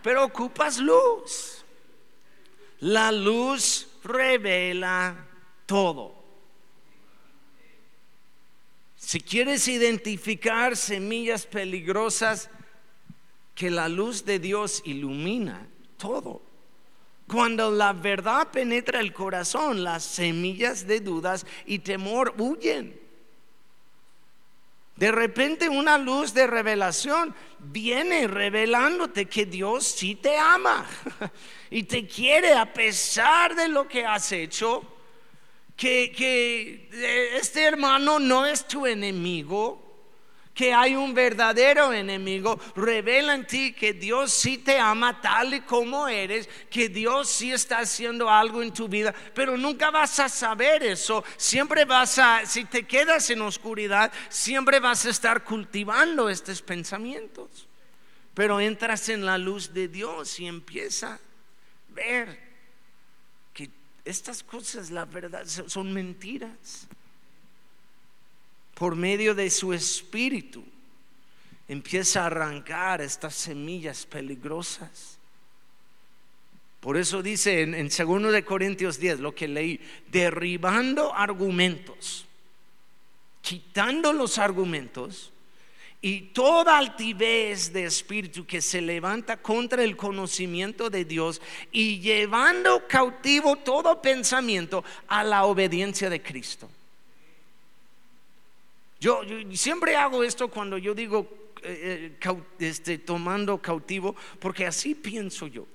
Pero 0.02 0.24
ocupas 0.24 0.78
luz. 0.78 1.64
La 2.80 3.12
luz 3.12 3.88
revela 4.02 5.14
todo. 5.64 6.12
Si 8.96 9.20
quieres 9.20 9.68
identificar 9.68 10.76
semillas 10.76 11.46
peligrosas, 11.46 12.50
que 13.54 13.70
la 13.70 13.88
luz 13.88 14.24
de 14.24 14.40
Dios 14.40 14.82
ilumina 14.84 15.68
todo. 15.98 16.42
Cuando 17.28 17.70
la 17.70 17.92
verdad 17.92 18.48
penetra 18.48 19.00
el 19.00 19.12
corazón, 19.12 19.82
las 19.82 20.04
semillas 20.04 20.86
de 20.86 21.00
dudas 21.00 21.44
y 21.66 21.80
temor 21.80 22.34
huyen. 22.38 23.00
De 24.94 25.12
repente 25.12 25.68
una 25.68 25.98
luz 25.98 26.32
de 26.32 26.46
revelación 26.46 27.34
viene 27.58 28.26
revelándote 28.28 29.26
que 29.26 29.44
Dios 29.44 29.86
sí 29.86 30.14
te 30.14 30.38
ama 30.38 30.86
y 31.70 31.82
te 31.82 32.06
quiere 32.06 32.54
a 32.54 32.72
pesar 32.72 33.54
de 33.54 33.68
lo 33.68 33.86
que 33.86 34.06
has 34.06 34.32
hecho 34.32 34.96
que, 35.76 36.88
eh, 36.92 37.36
este 37.36 37.62
hermano 37.62 38.18
no 38.18 38.46
es 38.46 38.66
tu 38.66 38.86
enemigo, 38.86 39.85
que 40.56 40.72
hay 40.72 40.96
un 40.96 41.12
verdadero 41.12 41.92
enemigo, 41.92 42.58
revela 42.74 43.34
en 43.34 43.46
ti 43.46 43.74
que 43.74 43.92
Dios 43.92 44.32
sí 44.32 44.56
te 44.56 44.78
ama 44.78 45.20
tal 45.20 45.52
y 45.52 45.60
como 45.60 46.08
eres, 46.08 46.48
que 46.70 46.88
Dios 46.88 47.28
sí 47.28 47.52
está 47.52 47.80
haciendo 47.80 48.30
algo 48.30 48.62
en 48.62 48.72
tu 48.72 48.88
vida, 48.88 49.14
pero 49.34 49.58
nunca 49.58 49.90
vas 49.90 50.18
a 50.18 50.30
saber 50.30 50.82
eso. 50.82 51.22
Siempre 51.36 51.84
vas 51.84 52.18
a, 52.18 52.46
si 52.46 52.64
te 52.64 52.86
quedas 52.86 53.28
en 53.28 53.42
oscuridad, 53.42 54.10
siempre 54.30 54.80
vas 54.80 55.04
a 55.04 55.10
estar 55.10 55.44
cultivando 55.44 56.30
estos 56.30 56.62
pensamientos. 56.62 57.68
Pero 58.32 58.58
entras 58.58 59.10
en 59.10 59.26
la 59.26 59.36
luz 59.36 59.74
de 59.74 59.88
Dios 59.88 60.40
y 60.40 60.46
empieza 60.46 61.14
a 61.14 61.20
ver 61.90 62.46
estas 64.06 64.42
cosas, 64.44 64.90
la 64.90 65.04
verdad, 65.04 65.44
son 65.44 65.92
mentiras. 65.92 66.86
Por 68.76 68.94
medio 68.94 69.34
de 69.34 69.48
su 69.48 69.72
espíritu 69.72 70.62
empieza 71.66 72.22
a 72.22 72.26
arrancar 72.26 73.00
estas 73.00 73.34
semillas 73.34 74.04
peligrosas. 74.04 75.16
Por 76.80 76.98
eso 76.98 77.22
dice 77.22 77.62
en, 77.62 77.74
en 77.74 77.88
2 77.88 78.30
de 78.30 78.44
Corintios 78.44 78.98
10, 78.98 79.20
lo 79.20 79.34
que 79.34 79.48
leí, 79.48 79.80
derribando 80.12 81.14
argumentos, 81.14 82.26
quitando 83.40 84.12
los 84.12 84.36
argumentos 84.36 85.32
y 86.02 86.20
toda 86.20 86.76
altivez 86.76 87.72
de 87.72 87.84
espíritu 87.84 88.44
que 88.44 88.60
se 88.60 88.82
levanta 88.82 89.38
contra 89.38 89.82
el 89.84 89.96
conocimiento 89.96 90.90
de 90.90 91.06
Dios 91.06 91.40
y 91.72 92.00
llevando 92.00 92.86
cautivo 92.86 93.56
todo 93.56 94.02
pensamiento 94.02 94.84
a 95.08 95.24
la 95.24 95.46
obediencia 95.46 96.10
de 96.10 96.20
Cristo. 96.20 96.68
Yo, 99.00 99.20
siempre 99.52 99.96
hago 99.96 100.24
esto 100.24 100.48
cuando 100.48 100.78
yo 100.78 100.94
digo 100.94 101.52
eh, 101.62 102.16
eh, 102.20 102.42
este, 102.58 102.98
tomando 102.98 103.58
cautivo, 103.58 104.16
porque 104.38 104.66
así 104.66 104.94
pienso 104.94 105.46
yo. 105.46 105.66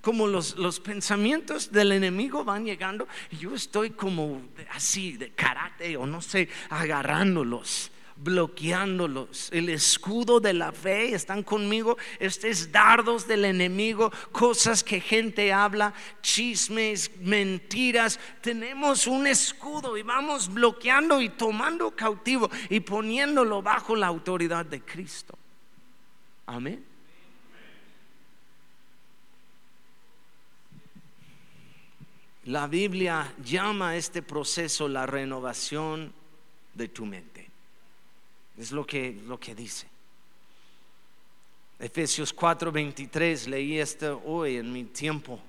Como 0.00 0.26
los, 0.26 0.56
los 0.56 0.78
pensamientos 0.78 1.72
del 1.72 1.92
enemigo 1.92 2.44
van 2.44 2.64
llegando, 2.64 3.08
yo 3.32 3.54
estoy 3.54 3.90
como 3.90 4.42
así 4.70 5.16
de 5.16 5.30
karate 5.30 5.96
o 5.96 6.06
no 6.06 6.22
sé, 6.22 6.48
agarrándolos 6.70 7.90
bloqueándolos. 8.22 9.48
El 9.52 9.68
escudo 9.68 10.40
de 10.40 10.52
la 10.52 10.72
fe 10.72 11.14
están 11.14 11.42
conmigo. 11.42 11.96
Estos 12.18 12.70
dardos 12.72 13.26
del 13.26 13.44
enemigo, 13.44 14.12
cosas 14.32 14.82
que 14.82 15.00
gente 15.00 15.52
habla, 15.52 15.94
chismes, 16.20 17.10
mentiras. 17.20 18.18
Tenemos 18.40 19.06
un 19.06 19.26
escudo 19.26 19.96
y 19.96 20.02
vamos 20.02 20.52
bloqueando 20.52 21.20
y 21.20 21.28
tomando 21.28 21.90
cautivo 21.94 22.50
y 22.68 22.80
poniéndolo 22.80 23.62
bajo 23.62 23.94
la 23.94 24.08
autoridad 24.08 24.66
de 24.66 24.80
Cristo. 24.80 25.38
Amén. 26.46 26.84
La 32.46 32.66
Biblia 32.66 33.34
llama 33.44 33.90
a 33.90 33.96
este 33.96 34.22
proceso 34.22 34.88
la 34.88 35.04
renovación 35.04 36.14
de 36.72 36.88
tu 36.88 37.04
mente. 37.04 37.37
Es 38.58 38.72
lo 38.72 38.84
que, 38.84 39.12
lo 39.26 39.38
que 39.38 39.54
dice. 39.54 39.86
Efesios 41.78 42.34
4:23, 42.34 43.46
leí 43.46 43.78
esto 43.78 44.20
hoy 44.24 44.56
en 44.56 44.72
mi 44.72 44.84
tiempo 44.84 45.40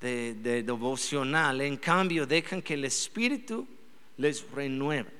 de, 0.00 0.34
de, 0.34 0.62
devocional. 0.62 1.62
En 1.62 1.78
cambio, 1.78 2.26
dejan 2.26 2.60
que 2.60 2.74
el 2.74 2.84
Espíritu 2.84 3.66
les 4.18 4.48
renueve 4.50 5.10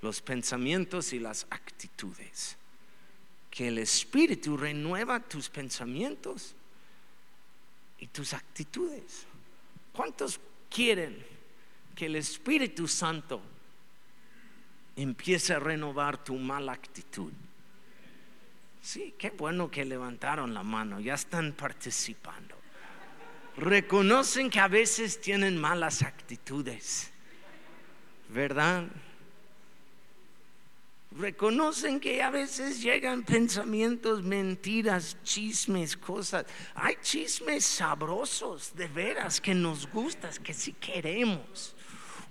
los 0.00 0.22
pensamientos 0.22 1.12
y 1.12 1.18
las 1.18 1.46
actitudes. 1.50 2.56
Que 3.50 3.68
el 3.68 3.78
Espíritu 3.78 4.56
renueva 4.56 5.20
tus 5.20 5.50
pensamientos 5.50 6.54
y 7.98 8.06
tus 8.06 8.32
actitudes. 8.32 9.26
¿Cuántos 9.92 10.40
quieren 10.70 11.22
que 11.94 12.06
el 12.06 12.16
Espíritu 12.16 12.88
Santo 12.88 13.42
empieza 14.98 15.56
a 15.56 15.60
renovar 15.60 16.22
tu 16.24 16.34
mala 16.34 16.72
actitud. 16.72 17.32
Sí, 18.82 19.14
qué 19.16 19.30
bueno 19.30 19.70
que 19.70 19.84
levantaron 19.84 20.52
la 20.52 20.62
mano, 20.62 20.98
ya 20.98 21.14
están 21.14 21.52
participando. 21.52 22.56
Reconocen 23.56 24.50
que 24.50 24.60
a 24.60 24.68
veces 24.68 25.20
tienen 25.20 25.56
malas 25.56 26.02
actitudes, 26.02 27.10
¿verdad? 28.28 28.86
Reconocen 31.12 32.00
que 32.00 32.22
a 32.22 32.30
veces 32.30 32.80
llegan 32.82 33.24
pensamientos, 33.24 34.22
mentiras, 34.22 35.16
chismes, 35.22 35.96
cosas. 35.96 36.46
Hay 36.74 36.96
chismes 37.02 37.64
sabrosos, 37.64 38.74
de 38.74 38.86
veras, 38.88 39.40
que 39.40 39.54
nos 39.54 39.90
gustan, 39.90 40.32
que 40.44 40.54
si 40.54 40.72
queremos 40.74 41.74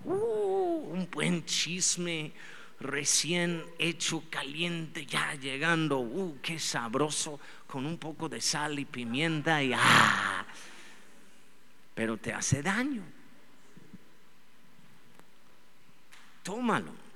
uh, 0.06 0.14
un 0.14 1.10
buen 1.12 1.44
chisme 1.46 2.32
recién 2.80 3.66
hecho, 3.80 4.24
caliente, 4.30 5.06
ya 5.06 5.34
llegando, 5.36 6.00
uh, 6.00 6.40
qué 6.42 6.60
sabroso, 6.60 7.40
con 7.66 7.86
un 7.86 7.98
poco 7.98 8.30
de 8.30 8.42
sal 8.42 8.78
y 8.80 8.86
pimienta 8.86 9.62
y 9.64 9.74
ah, 9.76 10.46
pero 11.94 12.18
te 12.18 12.32
hace 12.32 12.62
daño. 12.62 13.04
Tómalo. 16.44 17.08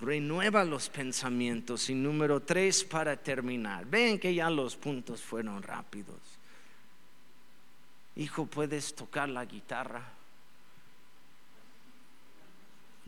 Renueva 0.00 0.64
los 0.64 0.88
pensamientos. 0.88 1.90
Y 1.90 1.94
número 1.94 2.40
tres, 2.40 2.84
para 2.84 3.16
terminar. 3.16 3.84
Ven 3.84 4.18
que 4.18 4.32
ya 4.32 4.48
los 4.48 4.76
puntos 4.76 5.20
fueron 5.20 5.62
rápidos. 5.62 6.20
Hijo, 8.14 8.46
¿puedes 8.46 8.94
tocar 8.94 9.28
la 9.28 9.44
guitarra? 9.44 10.02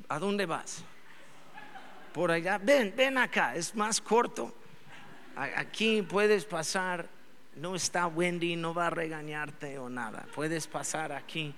¿A 0.09 0.18
dónde 0.18 0.47
vas? 0.47 0.83
Por 2.13 2.31
allá. 2.31 2.59
Ven, 2.59 2.93
ven 2.97 3.19
acá. 3.19 3.55
Es 3.55 3.75
más 3.75 4.01
corto. 4.01 4.55
Aquí 5.37 6.03
puedes 6.03 6.45
pasar. 6.45 7.09
No 7.57 7.75
está 7.75 8.07
Wendy, 8.07 8.57
no 8.57 8.73
va 8.73 8.87
a 8.87 8.91
regañarte 8.91 9.79
o 9.79 9.89
nada. 9.89 10.27
Puedes 10.35 10.67
pasar 10.67 11.13
aquí 11.13 11.55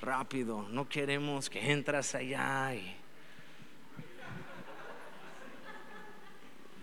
rápido. 0.00 0.66
No 0.70 0.88
queremos 0.88 1.48
que 1.48 1.70
entras 1.70 2.14
allá 2.14 2.72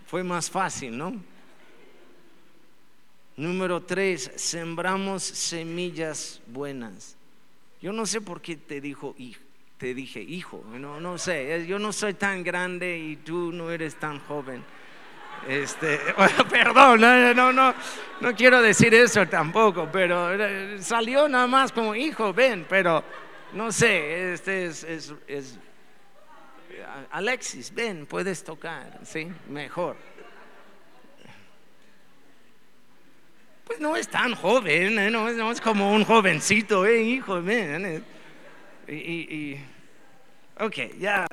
fue 0.08 0.24
más 0.24 0.50
fácil, 0.50 0.96
¿no? 0.96 1.22
Número 3.36 3.82
tres, 3.82 4.32
sembramos 4.36 5.22
semillas 5.22 6.40
buenas. 6.46 7.14
Yo 7.82 7.92
no 7.92 8.06
sé 8.06 8.22
por 8.22 8.40
qué 8.40 8.56
te 8.56 8.80
dijo 8.80 9.14
te 9.78 9.94
dije 9.94 10.20
hijo, 10.20 10.64
no, 10.72 11.00
no 11.00 11.16
sé, 11.18 11.64
yo 11.66 11.78
no 11.78 11.92
soy 11.92 12.14
tan 12.14 12.42
grande 12.42 12.98
y 12.98 13.16
tú 13.16 13.52
no 13.52 13.70
eres 13.70 13.94
tan 13.94 14.18
joven. 14.18 14.64
Este, 15.46 16.00
perdón, 16.50 17.00
no, 17.00 17.32
no, 17.32 17.52
no, 17.52 17.74
no 18.20 18.34
quiero 18.34 18.60
decir 18.60 18.92
eso 18.92 19.26
tampoco, 19.28 19.88
pero 19.90 20.34
eh, 20.34 20.78
salió 20.80 21.28
nada 21.28 21.46
más 21.46 21.70
como 21.70 21.94
hijo, 21.94 22.34
ven, 22.34 22.66
pero 22.68 23.04
no 23.52 23.70
sé, 23.70 24.32
este 24.32 24.66
es, 24.66 24.82
es, 24.82 25.14
es 25.28 25.58
Alexis, 27.12 27.72
ven, 27.72 28.04
puedes 28.04 28.42
tocar, 28.42 28.98
sí, 29.04 29.28
mejor. 29.48 29.96
Pues 33.64 33.78
no 33.78 33.94
es 33.94 34.08
tan 34.08 34.34
joven, 34.34 34.98
¿eh? 34.98 35.10
no, 35.10 35.28
es 35.52 35.60
como 35.60 35.92
un 35.92 36.04
jovencito, 36.04 36.84
eh, 36.84 37.00
hijo, 37.00 37.40
ven. 37.40 38.04
Y, 38.88 38.94
y, 38.94 39.66
ok, 40.58 40.98
ya 40.98 41.26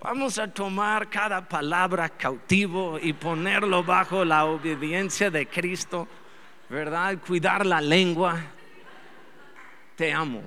Vamos 0.00 0.38
a 0.38 0.46
tomar 0.46 1.10
cada 1.10 1.48
palabra 1.48 2.08
cautivo 2.08 3.00
y 3.02 3.12
ponerlo 3.12 3.82
bajo 3.82 4.24
la 4.24 4.44
obediencia 4.44 5.28
de 5.28 5.48
Cristo, 5.48 6.06
¿verdad? 6.68 7.18
Cuidar 7.26 7.66
la 7.66 7.80
lengua. 7.80 8.40
Te 9.96 10.12
amo. 10.12 10.42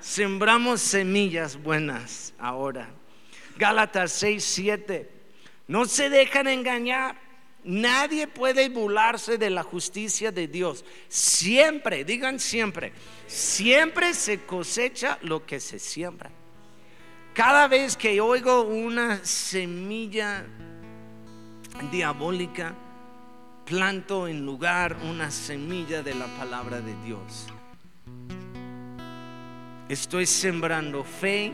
Sembramos 0.00 0.80
semillas 0.80 1.62
buenas 1.62 2.32
ahora. 2.38 2.88
Gálatas 3.58 4.12
6, 4.12 4.42
7. 4.42 5.10
No 5.68 5.84
se 5.84 6.08
dejan 6.08 6.46
engañar. 6.46 7.25
Nadie 7.66 8.28
puede 8.28 8.68
burlarse 8.68 9.38
de 9.38 9.50
la 9.50 9.64
justicia 9.64 10.30
de 10.30 10.46
Dios. 10.46 10.84
Siempre, 11.08 12.04
digan 12.04 12.38
siempre, 12.38 12.92
siempre 13.26 14.14
se 14.14 14.44
cosecha 14.44 15.18
lo 15.22 15.44
que 15.44 15.58
se 15.58 15.80
siembra. 15.80 16.30
Cada 17.34 17.66
vez 17.66 17.96
que 17.96 18.20
oigo 18.20 18.62
una 18.62 19.24
semilla 19.24 20.46
diabólica, 21.90 22.72
planto 23.64 24.28
en 24.28 24.46
lugar 24.46 24.96
una 25.02 25.32
semilla 25.32 26.04
de 26.04 26.14
la 26.14 26.26
palabra 26.38 26.80
de 26.80 26.94
Dios. 27.04 27.48
Estoy 29.88 30.26
sembrando 30.26 31.02
fe 31.02 31.52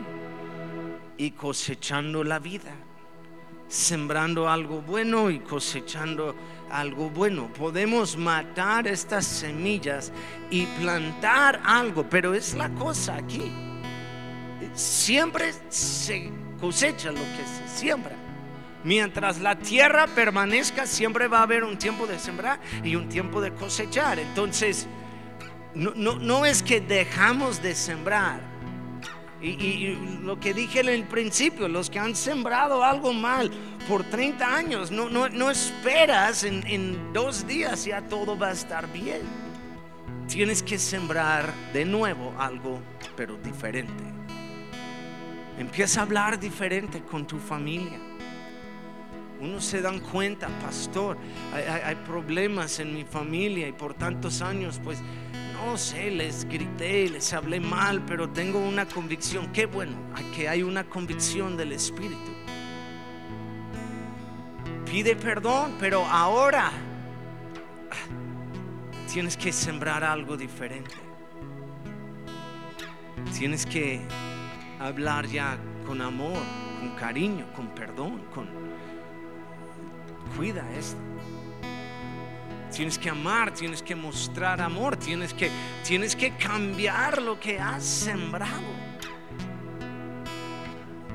y 1.17 1.31
cosechando 1.31 2.23
la 2.23 2.37
vida. 2.37 2.71
Sembrando 3.73 4.47
algo 4.47 4.81
bueno 4.81 5.29
y 5.31 5.39
cosechando 5.39 6.35
algo 6.69 7.09
bueno. 7.09 7.51
Podemos 7.53 8.15
matar 8.15 8.87
estas 8.87 9.25
semillas 9.25 10.11
y 10.51 10.65
plantar 10.79 11.59
algo, 11.65 12.07
pero 12.07 12.33
es 12.33 12.53
la 12.53 12.69
cosa 12.69 13.15
aquí 13.15 13.51
siempre 14.73 15.53
se 15.69 16.31
cosecha 16.59 17.11
lo 17.11 17.19
que 17.19 17.45
se 17.45 17.79
siembra. 17.79 18.15
Mientras 18.83 19.39
la 19.39 19.57
tierra 19.57 20.07
permanezca, 20.07 20.85
siempre 20.85 21.27
va 21.27 21.39
a 21.39 21.43
haber 21.43 21.63
un 21.63 21.77
tiempo 21.77 22.05
de 22.05 22.19
sembrar 22.19 22.59
y 22.83 22.95
un 22.95 23.07
tiempo 23.07 23.39
de 23.39 23.53
cosechar. 23.53 24.19
Entonces, 24.19 24.87
no, 25.73 26.45
es 26.45 26.61
que 26.61 26.81
dejamos 26.81 27.61
de 27.61 27.75
sembrar. 27.75 28.52
Y, 29.43 29.97
lo 30.23 30.39
que 30.39 30.53
dije 30.53 30.79
en 30.79 30.89
el 30.89 31.03
principio, 31.03 31.67
los 31.67 31.89
que 31.89 31.99
han 31.99 32.15
sembrado 32.15 32.81
algo 32.83 33.11
mal 33.11 33.51
por 33.89 34.03
30 34.05 34.55
años, 34.55 34.89
no, 34.89 35.51
esperas 35.51 36.45
en, 36.45 36.65
en 36.65 37.11
dos 37.11 37.45
días 37.45 37.83
ya 37.83 38.01
todo 38.01 38.37
va 38.37 38.47
a 38.47 38.53
estar 38.53 38.91
bien. 38.91 39.21
Tienes 40.27 40.63
que 40.63 40.79
sembrar 40.79 41.53
de 41.73 41.83
nuevo 41.83 42.33
algo, 42.39 42.79
pero 43.17 43.35
diferente. 43.37 44.03
Empieza 45.57 45.99
a 45.99 46.03
hablar 46.03 46.39
diferente 46.39 47.01
con 47.01 47.27
tu 47.27 47.37
familia. 47.37 47.99
Uno 49.39 49.59
se 49.59 49.81
dan 49.81 49.99
cuenta, 49.99 50.47
pastor, 50.61 51.17
hay, 51.53 51.95
problemas 52.07 52.79
en 52.79 52.93
mi 52.93 53.03
familia 53.03 53.67
y 53.67 53.73
por 53.73 53.93
tantos 53.93 54.41
años, 54.41 54.79
pues, 54.81 54.99
no 55.65 55.77
sé, 55.77 56.11
les 56.11 56.45
grité, 56.45 57.09
les 57.09 57.33
hablé 57.33 57.59
mal, 57.59 58.03
pero 58.05 58.29
tengo 58.29 58.59
una 58.59 58.85
convicción. 58.85 59.51
Qué 59.51 59.65
bueno, 59.65 59.95
que 60.35 60.47
hay 60.49 60.61
una 60.61 60.83
convicción 60.83 61.55
del 61.57 61.71
Espíritu. 61.71 62.31
Pide 64.85 65.15
perdón, 65.15 65.75
pero 65.79 66.05
ahora 66.05 66.71
tienes 69.11 69.37
que 69.37 69.51
sembrar 69.51 70.03
algo 70.03 70.37
diferente. 70.37 70.95
Tienes 73.37 73.65
que 73.65 74.01
hablar 74.79 75.25
ya 75.27 75.57
con 75.87 76.01
amor, 76.01 76.43
con 76.79 76.95
cariño, 76.95 77.45
con 77.55 77.69
perdón, 77.69 78.21
con 78.33 78.47
cuida 80.35 80.63
esto. 80.77 81.12
Tienes 82.73 82.97
que 82.97 83.09
amar, 83.11 83.53
tienes 83.53 83.83
que 83.83 83.95
mostrar 83.95 84.59
amor, 84.59 84.97
tienes 84.97 85.31
que 85.31 85.51
tienes 85.83 86.15
que 86.15 86.35
cambiar 86.37 87.21
lo 87.21 87.39
que 87.39 87.59
has 87.59 87.83
sembrado. 87.83 88.63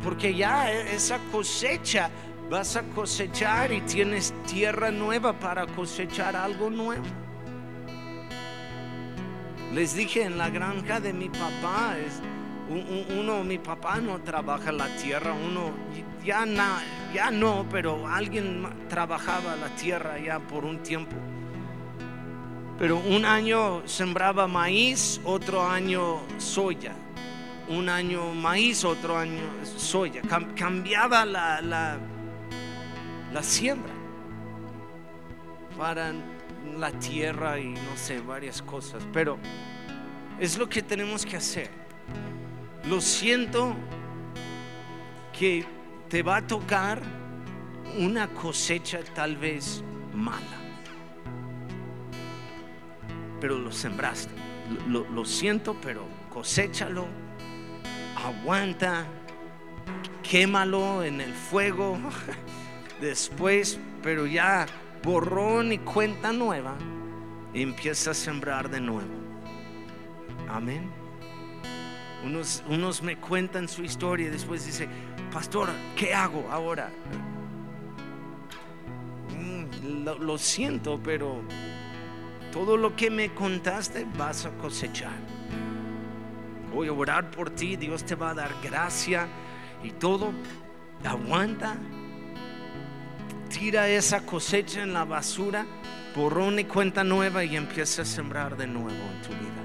Porque 0.04 0.36
ya 0.36 0.70
e, 0.70 0.94
esa 0.94 1.18
cosecha 1.32 2.10
vas 2.48 2.76
a 2.76 2.82
cosechar 2.82 3.72
y 3.72 3.80
tienes 3.80 4.32
tierra 4.46 4.92
nueva 4.92 5.32
para 5.32 5.66
cosechar 5.66 6.36
algo 6.36 6.70
nuevo. 6.70 7.04
Les 9.74 9.96
dije 9.96 10.22
en 10.22 10.38
la 10.38 10.50
granja 10.50 11.00
de 11.00 11.12
mi 11.12 11.28
papá, 11.28 11.96
es, 11.98 12.22
uno, 13.18 13.42
mi 13.42 13.58
papá 13.58 13.98
no 13.98 14.20
trabaja 14.20 14.70
la 14.70 14.86
tierra, 14.96 15.32
uno 15.32 15.72
ya, 16.24 16.46
ya 17.12 17.30
no, 17.32 17.66
pero 17.68 18.06
alguien 18.06 18.64
trabajaba 18.88 19.56
la 19.56 19.74
tierra 19.74 20.18
ya 20.18 20.38
por 20.38 20.64
un 20.64 20.82
tiempo. 20.84 21.16
Pero 22.78 22.96
un 22.96 23.24
año 23.24 23.82
sembraba 23.86 24.46
maíz, 24.46 25.20
otro 25.24 25.66
año 25.66 26.20
soya. 26.38 26.94
Un 27.68 27.88
año 27.88 28.32
maíz, 28.32 28.84
otro 28.84 29.18
año 29.18 29.42
soya. 29.76 30.22
cambiaba 30.54 31.24
la, 31.24 31.60
la, 31.60 31.98
la 33.32 33.42
siembra 33.42 33.92
para 35.76 36.12
la 36.78 36.92
tierra 36.92 37.58
y 37.58 37.70
no 37.70 37.96
sé, 37.96 38.20
varias 38.20 38.62
cosas. 38.62 39.02
Pero 39.12 39.38
es 40.38 40.56
lo 40.56 40.68
que 40.68 40.80
tenemos 40.80 41.26
que 41.26 41.36
hacer. 41.36 41.70
Lo 42.88 43.00
siento 43.00 43.74
que 45.36 45.66
te 46.08 46.22
va 46.22 46.36
a 46.36 46.46
tocar 46.46 47.02
una 47.98 48.28
cosecha 48.28 49.00
tal 49.14 49.36
vez 49.36 49.82
mala. 50.14 50.57
Pero 53.40 53.58
lo 53.58 53.72
sembraste. 53.72 54.32
Lo, 54.88 55.24
siento, 55.24 55.76
pero 55.80 56.06
cosechalo. 56.30 57.06
Aguanta. 58.16 59.06
Quémalo 60.22 61.02
en 61.04 61.20
el 61.20 61.32
fuego. 61.32 61.98
Después, 63.00 63.78
pero 64.02 64.26
ya 64.26 64.66
borrón 65.02 65.72
y 65.72 65.78
cuenta 65.78 66.32
nueva. 66.32 66.76
Empieza 67.54 68.10
a 68.10 68.14
sembrar 68.14 68.68
de 68.68 68.80
nuevo. 68.80 69.14
Amén. 70.48 70.90
Unos, 72.24 72.64
unos 72.68 73.02
me 73.02 73.16
cuentan 73.16 73.68
su 73.68 73.84
historia 73.84 74.26
y 74.26 74.30
después 74.30 74.66
dice, 74.66 74.88
pastor, 75.32 75.68
¿qué 75.96 76.12
hago 76.12 76.48
ahora? 76.50 76.90
Mm, 79.30 80.04
lo 80.20 80.36
siento, 80.36 81.00
pero 81.02 81.42
todo 82.52 82.76
lo 82.76 82.96
que 82.96 83.10
me 83.10 83.34
contaste 83.34 84.06
vas 84.16 84.46
a 84.46 84.50
cosechar. 84.50 85.18
Voy 86.72 86.88
a 86.88 86.92
orar 86.92 87.30
por 87.30 87.50
ti, 87.50 87.76
Dios 87.76 88.04
te 88.04 88.14
va 88.14 88.30
a 88.30 88.34
dar 88.34 88.52
gracia 88.62 89.28
y 89.82 89.90
todo. 89.92 90.32
Aguanta, 91.04 91.76
tira 93.48 93.88
esa 93.88 94.24
cosecha 94.26 94.82
en 94.82 94.92
la 94.92 95.04
basura, 95.04 95.66
borrón 96.14 96.58
y 96.58 96.64
cuenta 96.64 97.04
nueva 97.04 97.44
y 97.44 97.56
empieza 97.56 98.02
a 98.02 98.04
sembrar 98.04 98.56
de 98.56 98.66
nuevo 98.66 98.90
en 98.90 99.22
tu 99.22 99.28
vida 99.30 99.58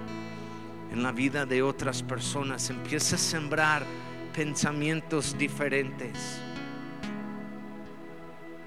en 0.94 1.02
la 1.02 1.12
vida 1.12 1.46
de 1.46 1.64
otras 1.64 2.04
personas. 2.04 2.70
Empieza 2.70 3.16
a 3.16 3.20
sembrar 3.20 3.84
pensamientos 4.32 5.36
diferentes. 5.38 6.40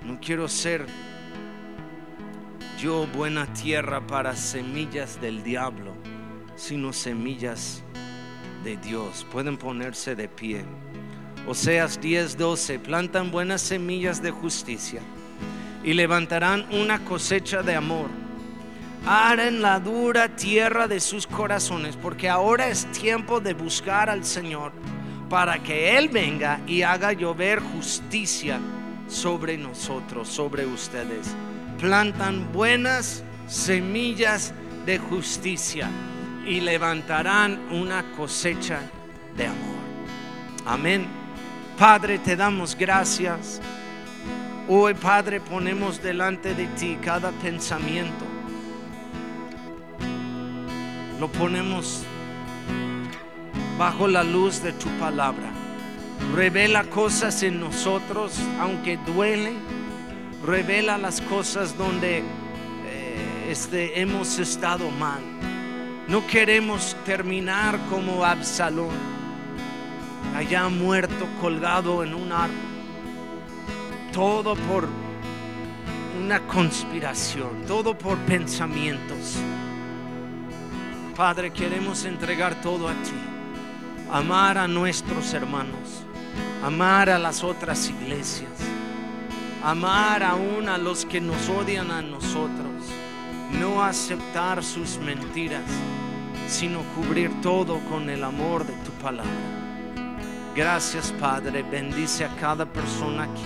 No 0.02 0.18
quiero 0.20 0.48
ser 0.48 0.84
yo 2.86 3.04
buena 3.08 3.52
tierra 3.52 4.00
para 4.06 4.36
semillas 4.36 5.20
del 5.20 5.42
diablo, 5.42 5.96
sino 6.54 6.92
semillas 6.92 7.82
de 8.62 8.76
Dios. 8.76 9.26
Pueden 9.32 9.56
ponerse 9.56 10.14
de 10.14 10.28
pie. 10.28 10.64
Oseas 11.48 12.00
10:12, 12.00 12.78
plantan 12.78 13.32
buenas 13.32 13.60
semillas 13.60 14.22
de 14.22 14.30
justicia 14.30 15.00
y 15.82 15.94
levantarán 15.94 16.64
una 16.72 17.04
cosecha 17.04 17.64
de 17.64 17.74
amor 17.74 18.08
en 19.36 19.62
la 19.62 19.80
dura 19.80 20.36
tierra 20.36 20.86
de 20.86 21.00
sus 21.00 21.26
corazones, 21.26 21.96
porque 21.96 22.28
ahora 22.28 22.68
es 22.68 22.86
tiempo 22.92 23.40
de 23.40 23.54
buscar 23.54 24.08
al 24.08 24.24
Señor 24.24 24.70
para 25.28 25.60
que 25.60 25.98
Él 25.98 26.08
venga 26.08 26.60
y 26.68 26.82
haga 26.82 27.12
llover 27.12 27.58
justicia 27.58 28.60
sobre 29.08 29.58
nosotros, 29.58 30.28
sobre 30.28 30.66
ustedes. 30.66 31.34
Plantan 31.78 32.52
buenas 32.52 33.22
semillas 33.46 34.52
de 34.86 34.98
justicia 34.98 35.90
y 36.46 36.60
levantarán 36.60 37.72
una 37.72 38.04
cosecha 38.16 38.80
de 39.36 39.46
amor. 39.46 39.76
Amén. 40.64 41.06
Padre, 41.78 42.18
te 42.18 42.36
damos 42.36 42.76
gracias. 42.76 43.60
Hoy, 44.68 44.94
Padre, 44.94 45.40
ponemos 45.40 46.02
delante 46.02 46.54
de 46.54 46.66
ti 46.68 46.98
cada 47.02 47.30
pensamiento 47.32 48.36
lo 51.18 51.28
ponemos 51.28 52.02
bajo 53.78 54.06
la 54.06 54.22
luz 54.22 54.62
de 54.62 54.72
tu 54.72 54.88
palabra. 54.98 55.50
Revela 56.34 56.84
cosas 56.84 57.42
en 57.42 57.60
nosotros, 57.60 58.38
aunque 58.60 58.98
duele. 58.98 59.52
Revela 60.46 60.96
las 60.96 61.20
cosas 61.22 61.76
donde 61.76 62.18
eh, 62.18 63.48
este, 63.50 64.00
hemos 64.00 64.38
estado 64.38 64.88
mal. 64.92 65.20
No 66.06 66.24
queremos 66.24 66.96
terminar 67.04 67.80
como 67.90 68.24
Absalón, 68.24 68.94
allá 70.36 70.68
muerto, 70.68 71.26
colgado 71.40 72.04
en 72.04 72.14
un 72.14 72.30
árbol. 72.30 72.54
Todo 74.12 74.54
por 74.54 74.88
una 76.22 76.38
conspiración, 76.46 77.64
todo 77.66 77.98
por 77.98 78.16
pensamientos. 78.18 79.38
Padre, 81.16 81.50
queremos 81.50 82.04
entregar 82.04 82.60
todo 82.60 82.88
a 82.88 82.92
ti. 82.92 83.18
Amar 84.12 84.58
a 84.58 84.68
nuestros 84.68 85.34
hermanos. 85.34 86.04
Amar 86.62 87.10
a 87.10 87.18
las 87.18 87.42
otras 87.42 87.90
iglesias. 87.90 88.75
Amar 89.66 90.22
aún 90.22 90.68
a 90.68 90.78
los 90.78 91.04
que 91.04 91.20
nos 91.20 91.48
odian 91.48 91.90
a 91.90 92.00
nosotros. 92.00 92.70
No 93.58 93.82
aceptar 93.82 94.62
sus 94.62 94.96
mentiras, 94.98 95.64
sino 96.46 96.82
cubrir 96.94 97.32
todo 97.40 97.80
con 97.90 98.08
el 98.08 98.22
amor 98.22 98.64
de 98.64 98.74
tu 98.84 98.92
palabra. 99.02 99.32
Gracias 100.54 101.12
Padre, 101.18 101.64
bendice 101.64 102.24
a 102.24 102.28
cada 102.36 102.64
persona 102.64 103.24
aquí. 103.24 103.42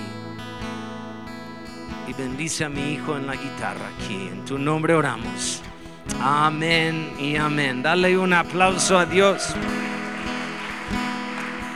Y 2.06 2.12
bendice 2.12 2.66
a 2.66 2.68
mi 2.68 2.92
hijo 2.92 3.16
en 3.16 3.26
la 3.26 3.36
guitarra 3.36 3.88
aquí. 3.96 4.28
En 4.30 4.44
tu 4.44 4.58
nombre 4.58 4.92
oramos. 4.92 5.62
Amén 6.20 7.14
y 7.18 7.36
amén. 7.36 7.82
Dale 7.82 8.18
un 8.18 8.34
aplauso 8.34 8.98
a 8.98 9.06
Dios. 9.06 9.54